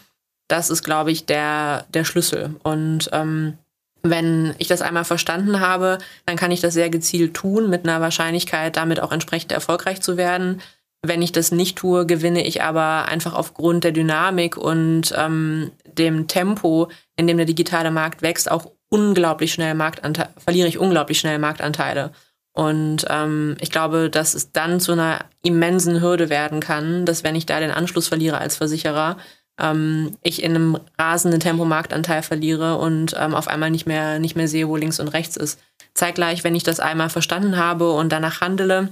Das 0.46 0.70
ist, 0.70 0.82
glaube 0.82 1.10
ich, 1.10 1.26
der, 1.26 1.86
der 1.92 2.04
Schlüssel. 2.04 2.56
Und 2.62 3.08
ähm, 3.12 3.58
wenn 4.02 4.54
ich 4.58 4.68
das 4.68 4.82
einmal 4.82 5.04
verstanden 5.04 5.60
habe, 5.60 5.98
dann 6.26 6.36
kann 6.36 6.50
ich 6.50 6.60
das 6.60 6.74
sehr 6.74 6.90
gezielt 6.90 7.34
tun, 7.34 7.68
mit 7.68 7.84
einer 7.84 8.00
Wahrscheinlichkeit, 8.00 8.76
damit 8.76 9.00
auch 9.00 9.12
entsprechend 9.12 9.52
erfolgreich 9.52 10.00
zu 10.00 10.16
werden. 10.16 10.60
Wenn 11.02 11.22
ich 11.22 11.32
das 11.32 11.52
nicht 11.52 11.76
tue, 11.76 12.06
gewinne 12.06 12.44
ich 12.46 12.62
aber 12.62 13.06
einfach 13.06 13.34
aufgrund 13.34 13.84
der 13.84 13.92
Dynamik 13.92 14.56
und 14.56 15.14
ähm, 15.16 15.70
dem 15.86 16.26
Tempo, 16.26 16.88
in 17.16 17.26
dem 17.26 17.36
der 17.36 17.46
digitale 17.46 17.90
Markt 17.90 18.22
wächst, 18.22 18.50
auch 18.50 18.70
unglaublich 18.88 19.52
schnell 19.52 19.74
Marktanteile, 19.74 20.30
verliere 20.38 20.68
ich 20.68 20.78
unglaublich 20.78 21.18
schnell 21.18 21.38
Marktanteile. 21.38 22.12
Und 22.52 23.04
ähm, 23.08 23.56
ich 23.60 23.70
glaube, 23.70 24.10
dass 24.10 24.34
es 24.34 24.52
dann 24.52 24.80
zu 24.80 24.92
einer 24.92 25.20
immensen 25.42 26.00
Hürde 26.00 26.28
werden 26.28 26.60
kann, 26.60 27.06
dass 27.06 27.22
wenn 27.22 27.36
ich 27.36 27.46
da 27.46 27.60
den 27.60 27.70
Anschluss 27.70 28.08
verliere 28.08 28.38
als 28.38 28.56
Versicherer, 28.56 29.16
ähm, 29.60 30.16
ich 30.22 30.42
in 30.42 30.54
einem 30.54 30.80
rasenden 30.98 31.40
Tempo 31.40 31.64
Marktanteil 31.64 32.22
verliere 32.22 32.78
und 32.78 33.14
ähm, 33.18 33.34
auf 33.34 33.48
einmal 33.48 33.70
nicht 33.70 33.86
mehr, 33.86 34.18
nicht 34.18 34.36
mehr 34.36 34.48
sehe, 34.48 34.68
wo 34.68 34.76
links 34.76 35.00
und 35.00 35.08
rechts 35.08 35.36
ist. 35.36 35.60
Zeitgleich, 35.94 36.44
wenn 36.44 36.54
ich 36.54 36.62
das 36.62 36.80
einmal 36.80 37.10
verstanden 37.10 37.56
habe 37.56 37.92
und 37.92 38.10
danach 38.10 38.40
handele, 38.40 38.88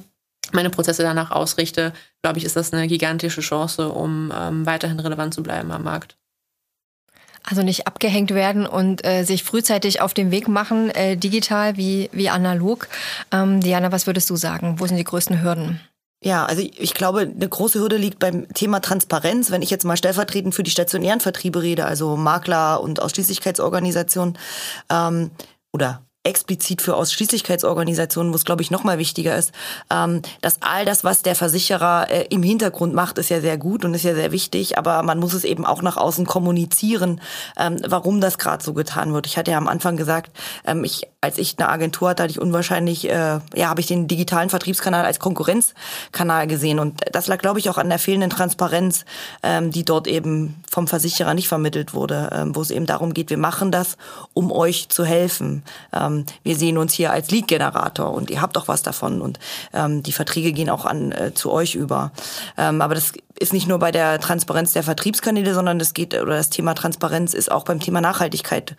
meine 0.52 0.70
Prozesse 0.70 1.02
danach 1.02 1.30
ausrichte, 1.30 1.92
glaube 2.22 2.38
ich, 2.38 2.44
ist 2.44 2.56
das 2.56 2.72
eine 2.72 2.86
gigantische 2.86 3.40
Chance, 3.40 3.88
um 3.88 4.32
ähm, 4.36 4.66
weiterhin 4.66 5.00
relevant 5.00 5.34
zu 5.34 5.42
bleiben 5.42 5.70
am 5.72 5.82
Markt. 5.82 6.16
Also 7.48 7.62
nicht 7.62 7.86
abgehängt 7.86 8.34
werden 8.34 8.66
und 8.66 9.06
äh, 9.06 9.22
sich 9.22 9.44
frühzeitig 9.44 10.00
auf 10.00 10.14
den 10.14 10.32
Weg 10.32 10.48
machen, 10.48 10.90
äh, 10.90 11.16
digital 11.16 11.76
wie, 11.76 12.10
wie 12.12 12.28
analog. 12.28 12.88
Ähm, 13.32 13.60
Diana, 13.60 13.92
was 13.92 14.06
würdest 14.06 14.28
du 14.30 14.36
sagen? 14.36 14.80
Wo 14.80 14.86
sind 14.86 14.96
die 14.96 15.04
größten 15.04 15.42
Hürden? 15.42 15.80
Ja, 16.24 16.44
also 16.44 16.62
ich 16.62 16.94
glaube, 16.94 17.20
eine 17.20 17.48
große 17.48 17.78
Hürde 17.78 17.98
liegt 17.98 18.18
beim 18.18 18.52
Thema 18.52 18.80
Transparenz. 18.80 19.52
Wenn 19.52 19.62
ich 19.62 19.70
jetzt 19.70 19.84
mal 19.84 19.96
stellvertretend 19.96 20.54
für 20.54 20.64
die 20.64 20.72
stationären 20.72 21.20
Vertriebe 21.20 21.62
rede, 21.62 21.84
also 21.84 22.16
Makler 22.16 22.80
und 22.80 23.00
Ausschließlichkeitsorganisationen 23.00 24.36
ähm, 24.90 25.30
oder 25.72 26.05
explizit 26.26 26.82
für 26.82 26.96
Ausschließlichkeitsorganisationen, 26.96 28.32
wo 28.32 28.36
es, 28.36 28.44
glaube 28.44 28.62
ich, 28.62 28.70
noch 28.70 28.84
mal 28.84 28.98
wichtiger 28.98 29.36
ist, 29.36 29.52
ähm, 29.90 30.22
dass 30.42 30.60
all 30.60 30.84
das, 30.84 31.04
was 31.04 31.22
der 31.22 31.34
Versicherer 31.34 32.10
äh, 32.10 32.26
im 32.30 32.42
Hintergrund 32.42 32.92
macht, 32.94 33.18
ist 33.18 33.30
ja 33.30 33.40
sehr 33.40 33.56
gut 33.56 33.84
und 33.84 33.94
ist 33.94 34.02
ja 34.02 34.14
sehr 34.14 34.32
wichtig, 34.32 34.76
aber 34.76 35.02
man 35.02 35.18
muss 35.18 35.32
es 35.32 35.44
eben 35.44 35.64
auch 35.64 35.82
nach 35.82 35.96
außen 35.96 36.26
kommunizieren, 36.26 37.20
ähm, 37.56 37.76
warum 37.86 38.20
das 38.20 38.38
gerade 38.38 38.62
so 38.62 38.74
getan 38.74 39.14
wird. 39.14 39.26
Ich 39.26 39.38
hatte 39.38 39.52
ja 39.52 39.58
am 39.58 39.68
Anfang 39.68 39.96
gesagt, 39.96 40.36
ähm, 40.66 40.84
ich 40.84 41.02
als 41.26 41.38
ich 41.38 41.58
eine 41.58 41.68
Agentur 41.68 42.10
hatte, 42.10 42.22
hatte 42.22 42.30
ich 42.30 42.40
unwahrscheinlich, 42.40 43.10
äh, 43.10 43.40
ja, 43.54 43.68
habe 43.68 43.80
ich 43.80 43.88
den 43.88 44.06
digitalen 44.06 44.48
Vertriebskanal 44.48 45.04
als 45.04 45.18
Konkurrenzkanal 45.18 46.46
gesehen. 46.46 46.78
Und 46.78 47.00
das 47.10 47.26
lag, 47.26 47.38
glaube 47.38 47.58
ich, 47.58 47.68
auch 47.68 47.78
an 47.78 47.88
der 47.88 47.98
fehlenden 47.98 48.30
Transparenz, 48.30 49.04
ähm, 49.42 49.72
die 49.72 49.84
dort 49.84 50.06
eben 50.06 50.62
vom 50.70 50.86
Versicherer 50.86 51.34
nicht 51.34 51.48
vermittelt 51.48 51.94
wurde, 51.94 52.30
ähm, 52.32 52.54
wo 52.54 52.62
es 52.62 52.70
eben 52.70 52.86
darum 52.86 53.12
geht, 53.12 53.30
wir 53.30 53.38
machen 53.38 53.72
das, 53.72 53.96
um 54.34 54.52
euch 54.52 54.88
zu 54.88 55.04
helfen. 55.04 55.64
Ähm, 55.92 56.26
wir 56.44 56.54
sehen 56.54 56.78
uns 56.78 56.92
hier 56.92 57.10
als 57.10 57.32
Lead-Generator 57.32 58.12
und 58.12 58.30
ihr 58.30 58.40
habt 58.40 58.56
auch 58.56 58.68
was 58.68 58.84
davon. 58.84 59.20
Und 59.20 59.40
ähm, 59.72 60.04
die 60.04 60.12
Verträge 60.12 60.52
gehen 60.52 60.70
auch 60.70 60.84
an 60.84 61.10
äh, 61.10 61.34
zu 61.34 61.50
euch 61.50 61.74
über. 61.74 62.12
Ähm, 62.56 62.80
aber 62.80 62.94
das 62.94 63.14
ist 63.38 63.52
nicht 63.52 63.68
nur 63.68 63.78
bei 63.78 63.92
der 63.92 64.18
Transparenz 64.18 64.72
der 64.72 64.82
Vertriebskanäle, 64.82 65.52
sondern 65.52 65.78
das 65.78 65.92
geht 65.92 66.14
oder 66.14 66.36
das 66.36 66.48
Thema 66.48 66.74
Transparenz 66.74 67.34
ist 67.34 67.50
auch 67.50 67.64
beim 67.64 67.80
Thema 67.80 68.00
Nachhaltigkeit, 68.00 68.76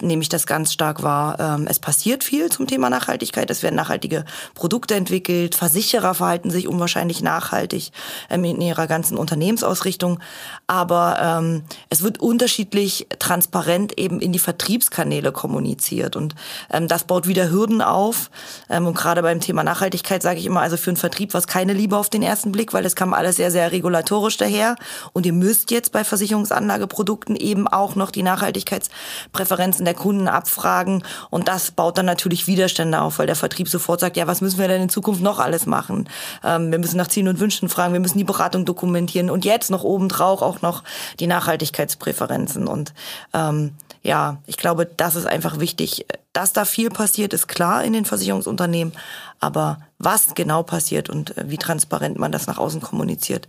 nehme 0.00 0.22
ich 0.22 0.28
das 0.28 0.46
ganz 0.46 0.72
stark 0.72 1.02
wahr. 1.02 1.38
Ähm, 1.40 1.66
es 1.68 1.80
passiert 1.80 2.22
viel 2.22 2.50
zum 2.50 2.66
Thema 2.66 2.88
Nachhaltigkeit. 2.88 3.50
Es 3.50 3.62
werden 3.62 3.74
nachhaltige 3.74 4.24
Produkte 4.54 4.94
entwickelt. 4.94 5.54
Versicherer 5.54 6.14
verhalten 6.14 6.50
sich 6.50 6.68
unwahrscheinlich 6.68 7.20
nachhaltig 7.20 7.90
ähm, 8.30 8.44
in 8.44 8.60
ihrer 8.60 8.86
ganzen 8.86 9.16
Unternehmensausrichtung. 9.16 10.20
Aber 10.68 11.18
ähm, 11.20 11.64
es 11.90 12.02
wird 12.02 12.20
unterschiedlich 12.20 13.08
transparent 13.18 13.98
eben 13.98 14.20
in 14.20 14.32
die 14.32 14.38
Vertriebskanäle 14.38 15.32
kommuniziert 15.32 16.16
und 16.16 16.34
das 16.70 17.04
baut 17.04 17.26
wieder 17.26 17.50
Hürden 17.50 17.82
auf. 17.82 18.30
Und 18.68 18.94
gerade 18.94 19.22
beim 19.22 19.40
Thema 19.40 19.64
Nachhaltigkeit 19.64 20.22
sage 20.22 20.38
ich 20.38 20.46
immer, 20.46 20.60
also 20.60 20.76
für 20.76 20.90
einen 20.90 20.96
Vertrieb 20.96 21.34
war 21.34 21.38
es 21.38 21.46
keine 21.46 21.72
Liebe 21.72 21.96
auf 21.96 22.10
den 22.10 22.22
ersten 22.22 22.52
Blick, 22.52 22.72
weil 22.72 22.84
es 22.84 22.96
kam 22.96 23.14
alles 23.14 23.36
sehr, 23.36 23.50
sehr 23.50 23.72
regulär 23.72 23.95
regulatorisch 23.96 24.36
daher. 24.36 24.76
Und 25.12 25.26
ihr 25.26 25.32
müsst 25.32 25.70
jetzt 25.70 25.92
bei 25.92 26.04
Versicherungsanlageprodukten 26.04 27.36
eben 27.36 27.66
auch 27.66 27.94
noch 27.94 28.10
die 28.10 28.22
Nachhaltigkeitspräferenzen 28.22 29.84
der 29.84 29.94
Kunden 29.94 30.28
abfragen. 30.28 31.02
Und 31.30 31.48
das 31.48 31.70
baut 31.70 31.98
dann 31.98 32.06
natürlich 32.06 32.46
Widerstände 32.46 33.00
auf, 33.00 33.18
weil 33.18 33.26
der 33.26 33.36
Vertrieb 33.36 33.68
sofort 33.68 34.00
sagt, 34.00 34.16
ja, 34.16 34.26
was 34.26 34.40
müssen 34.40 34.58
wir 34.58 34.68
denn 34.68 34.82
in 34.82 34.88
Zukunft 34.88 35.22
noch 35.22 35.38
alles 35.38 35.66
machen? 35.66 36.08
Ähm, 36.44 36.70
wir 36.70 36.78
müssen 36.78 36.96
nach 36.96 37.08
Zielen 37.08 37.28
und 37.28 37.40
Wünschen 37.40 37.68
fragen, 37.68 37.92
wir 37.92 38.00
müssen 38.00 38.18
die 38.18 38.24
Beratung 38.24 38.64
dokumentieren 38.64 39.30
und 39.30 39.44
jetzt 39.44 39.70
noch 39.70 39.84
obendrauf 39.84 40.42
auch 40.42 40.62
noch 40.62 40.82
die 41.18 41.26
Nachhaltigkeitspräferenzen. 41.26 42.68
Und 42.68 42.92
ähm, 43.32 43.72
ja, 44.02 44.42
ich 44.46 44.56
glaube, 44.56 44.86
das 44.86 45.14
ist 45.14 45.26
einfach 45.26 45.58
wichtig. 45.58 46.06
Dass 46.32 46.52
da 46.52 46.64
viel 46.64 46.90
passiert, 46.90 47.32
ist 47.32 47.48
klar 47.48 47.84
in 47.84 47.92
den 47.92 48.04
Versicherungsunternehmen. 48.04 48.94
Aber 49.40 49.78
was 49.98 50.34
genau 50.34 50.62
passiert 50.62 51.08
und 51.08 51.36
äh, 51.36 51.44
wie 51.48 51.58
transparent 51.58 52.18
man 52.18 52.32
das 52.32 52.46
nach 52.46 52.58
außen 52.58 52.80
kommuniziert, 52.80 53.48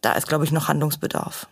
da 0.00 0.12
ist, 0.12 0.28
glaube 0.28 0.44
ich, 0.44 0.52
noch 0.52 0.68
Handlungsbedarf. 0.68 1.46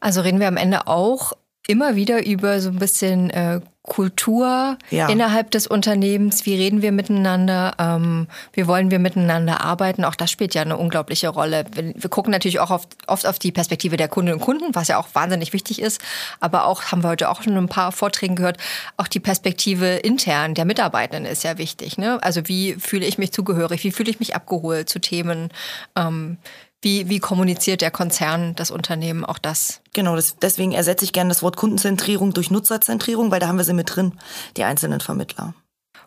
Also 0.00 0.20
reden 0.20 0.40
wir 0.40 0.48
am 0.48 0.56
Ende 0.56 0.86
auch 0.86 1.32
immer 1.66 1.96
wieder 1.96 2.26
über 2.26 2.60
so 2.60 2.68
ein 2.68 2.78
bisschen 2.78 3.30
äh, 3.30 3.60
Kultur 3.84 4.78
ja. 4.88 5.08
innerhalb 5.08 5.50
des 5.50 5.66
Unternehmens. 5.66 6.46
Wie 6.46 6.56
reden 6.56 6.80
wir 6.80 6.90
miteinander? 6.90 7.74
Ähm, 7.78 8.28
wie 8.54 8.66
wollen 8.66 8.90
wir 8.90 8.98
miteinander 8.98 9.60
arbeiten? 9.60 10.04
Auch 10.04 10.14
das 10.14 10.30
spielt 10.30 10.54
ja 10.54 10.62
eine 10.62 10.78
unglaubliche 10.78 11.28
Rolle. 11.28 11.66
Wir, 11.72 11.92
wir 11.94 12.10
gucken 12.10 12.30
natürlich 12.30 12.60
auch 12.60 12.70
oft, 12.70 12.88
oft 13.06 13.26
auf 13.26 13.38
die 13.38 13.52
Perspektive 13.52 13.98
der 13.98 14.08
Kundinnen 14.08 14.38
und 14.38 14.44
Kunden, 14.44 14.74
was 14.74 14.88
ja 14.88 14.98
auch 14.98 15.08
wahnsinnig 15.12 15.52
wichtig 15.52 15.82
ist. 15.82 16.00
Aber 16.40 16.64
auch, 16.64 16.84
haben 16.84 17.04
wir 17.04 17.10
heute 17.10 17.28
auch 17.28 17.42
schon 17.42 17.58
ein 17.58 17.68
paar 17.68 17.92
Vorträgen 17.92 18.36
gehört, 18.36 18.56
auch 18.96 19.06
die 19.06 19.20
Perspektive 19.20 19.86
intern 19.86 20.54
der 20.54 20.64
Mitarbeitenden 20.64 21.30
ist 21.30 21.44
ja 21.44 21.58
wichtig. 21.58 21.98
Ne? 21.98 22.22
Also 22.22 22.48
wie 22.48 22.76
fühle 22.76 23.04
ich 23.04 23.18
mich 23.18 23.32
zugehörig? 23.32 23.84
Wie 23.84 23.92
fühle 23.92 24.10
ich 24.10 24.18
mich 24.18 24.34
abgeholt 24.34 24.88
zu 24.88 24.98
Themen? 24.98 25.50
Ähm, 25.94 26.38
wie, 26.84 27.08
wie 27.08 27.18
kommuniziert 27.18 27.80
der 27.80 27.90
Konzern, 27.90 28.54
das 28.54 28.70
Unternehmen 28.70 29.24
auch 29.24 29.38
das? 29.38 29.80
Genau, 29.92 30.14
das, 30.14 30.36
deswegen 30.36 30.72
ersetze 30.72 31.04
ich 31.04 31.12
gerne 31.12 31.28
das 31.28 31.42
Wort 31.42 31.56
Kundenzentrierung 31.56 32.32
durch 32.32 32.50
Nutzerzentrierung, 32.50 33.30
weil 33.30 33.40
da 33.40 33.48
haben 33.48 33.58
wir 33.58 33.64
sie 33.64 33.74
mit 33.74 33.96
drin, 33.96 34.12
die 34.56 34.64
einzelnen 34.64 35.00
Vermittler. 35.00 35.54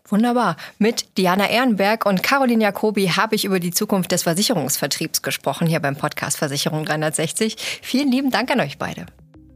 Wunderbar. 0.10 0.56
Mit 0.78 1.18
Diana 1.18 1.50
Ehrenberg 1.50 2.06
und 2.06 2.24
Caroline 2.24 2.64
Jacobi 2.64 3.10
habe 3.10 3.36
ich 3.36 3.44
über 3.44 3.60
die 3.60 3.72
Zukunft 3.72 4.12
des 4.14 4.24
Versicherungsvertriebs 4.24 5.22
gesprochen, 5.22 5.68
hier 5.68 5.82
beim 5.82 5.98
Podcast 5.98 6.38
Versicherung 6.38 6.86
360. 6.86 7.58
Vielen 7.82 8.10
lieben 8.10 8.32
Dank 8.32 8.50
an 8.50 8.62
euch 8.62 8.78
beide. 8.78 9.06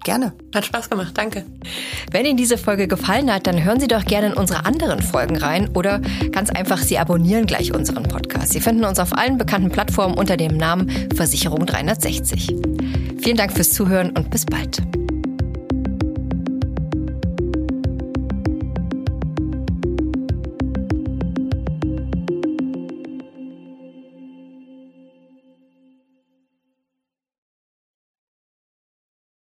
Gerne. 0.03 0.33
Hat 0.55 0.65
Spaß 0.65 0.89
gemacht, 0.89 1.11
danke. 1.15 1.45
Wenn 2.11 2.25
Ihnen 2.25 2.37
diese 2.37 2.57
Folge 2.57 2.87
gefallen 2.87 3.31
hat, 3.31 3.45
dann 3.45 3.63
hören 3.63 3.79
Sie 3.79 3.87
doch 3.87 4.03
gerne 4.03 4.27
in 4.27 4.33
unsere 4.33 4.65
anderen 4.65 5.01
Folgen 5.01 5.37
rein 5.37 5.69
oder 5.75 5.99
ganz 6.31 6.49
einfach, 6.49 6.79
Sie 6.79 6.97
abonnieren 6.97 7.45
gleich 7.45 7.73
unseren 7.73 8.03
Podcast. 8.03 8.53
Sie 8.53 8.61
finden 8.61 8.83
uns 8.83 8.99
auf 8.99 9.15
allen 9.15 9.37
bekannten 9.37 9.69
Plattformen 9.69 10.15
unter 10.15 10.37
dem 10.37 10.57
Namen 10.57 11.09
Versicherung 11.15 11.65
360. 11.65 12.47
Vielen 13.21 13.37
Dank 13.37 13.51
fürs 13.51 13.71
Zuhören 13.71 14.09
und 14.11 14.31
bis 14.31 14.45
bald. 14.45 14.81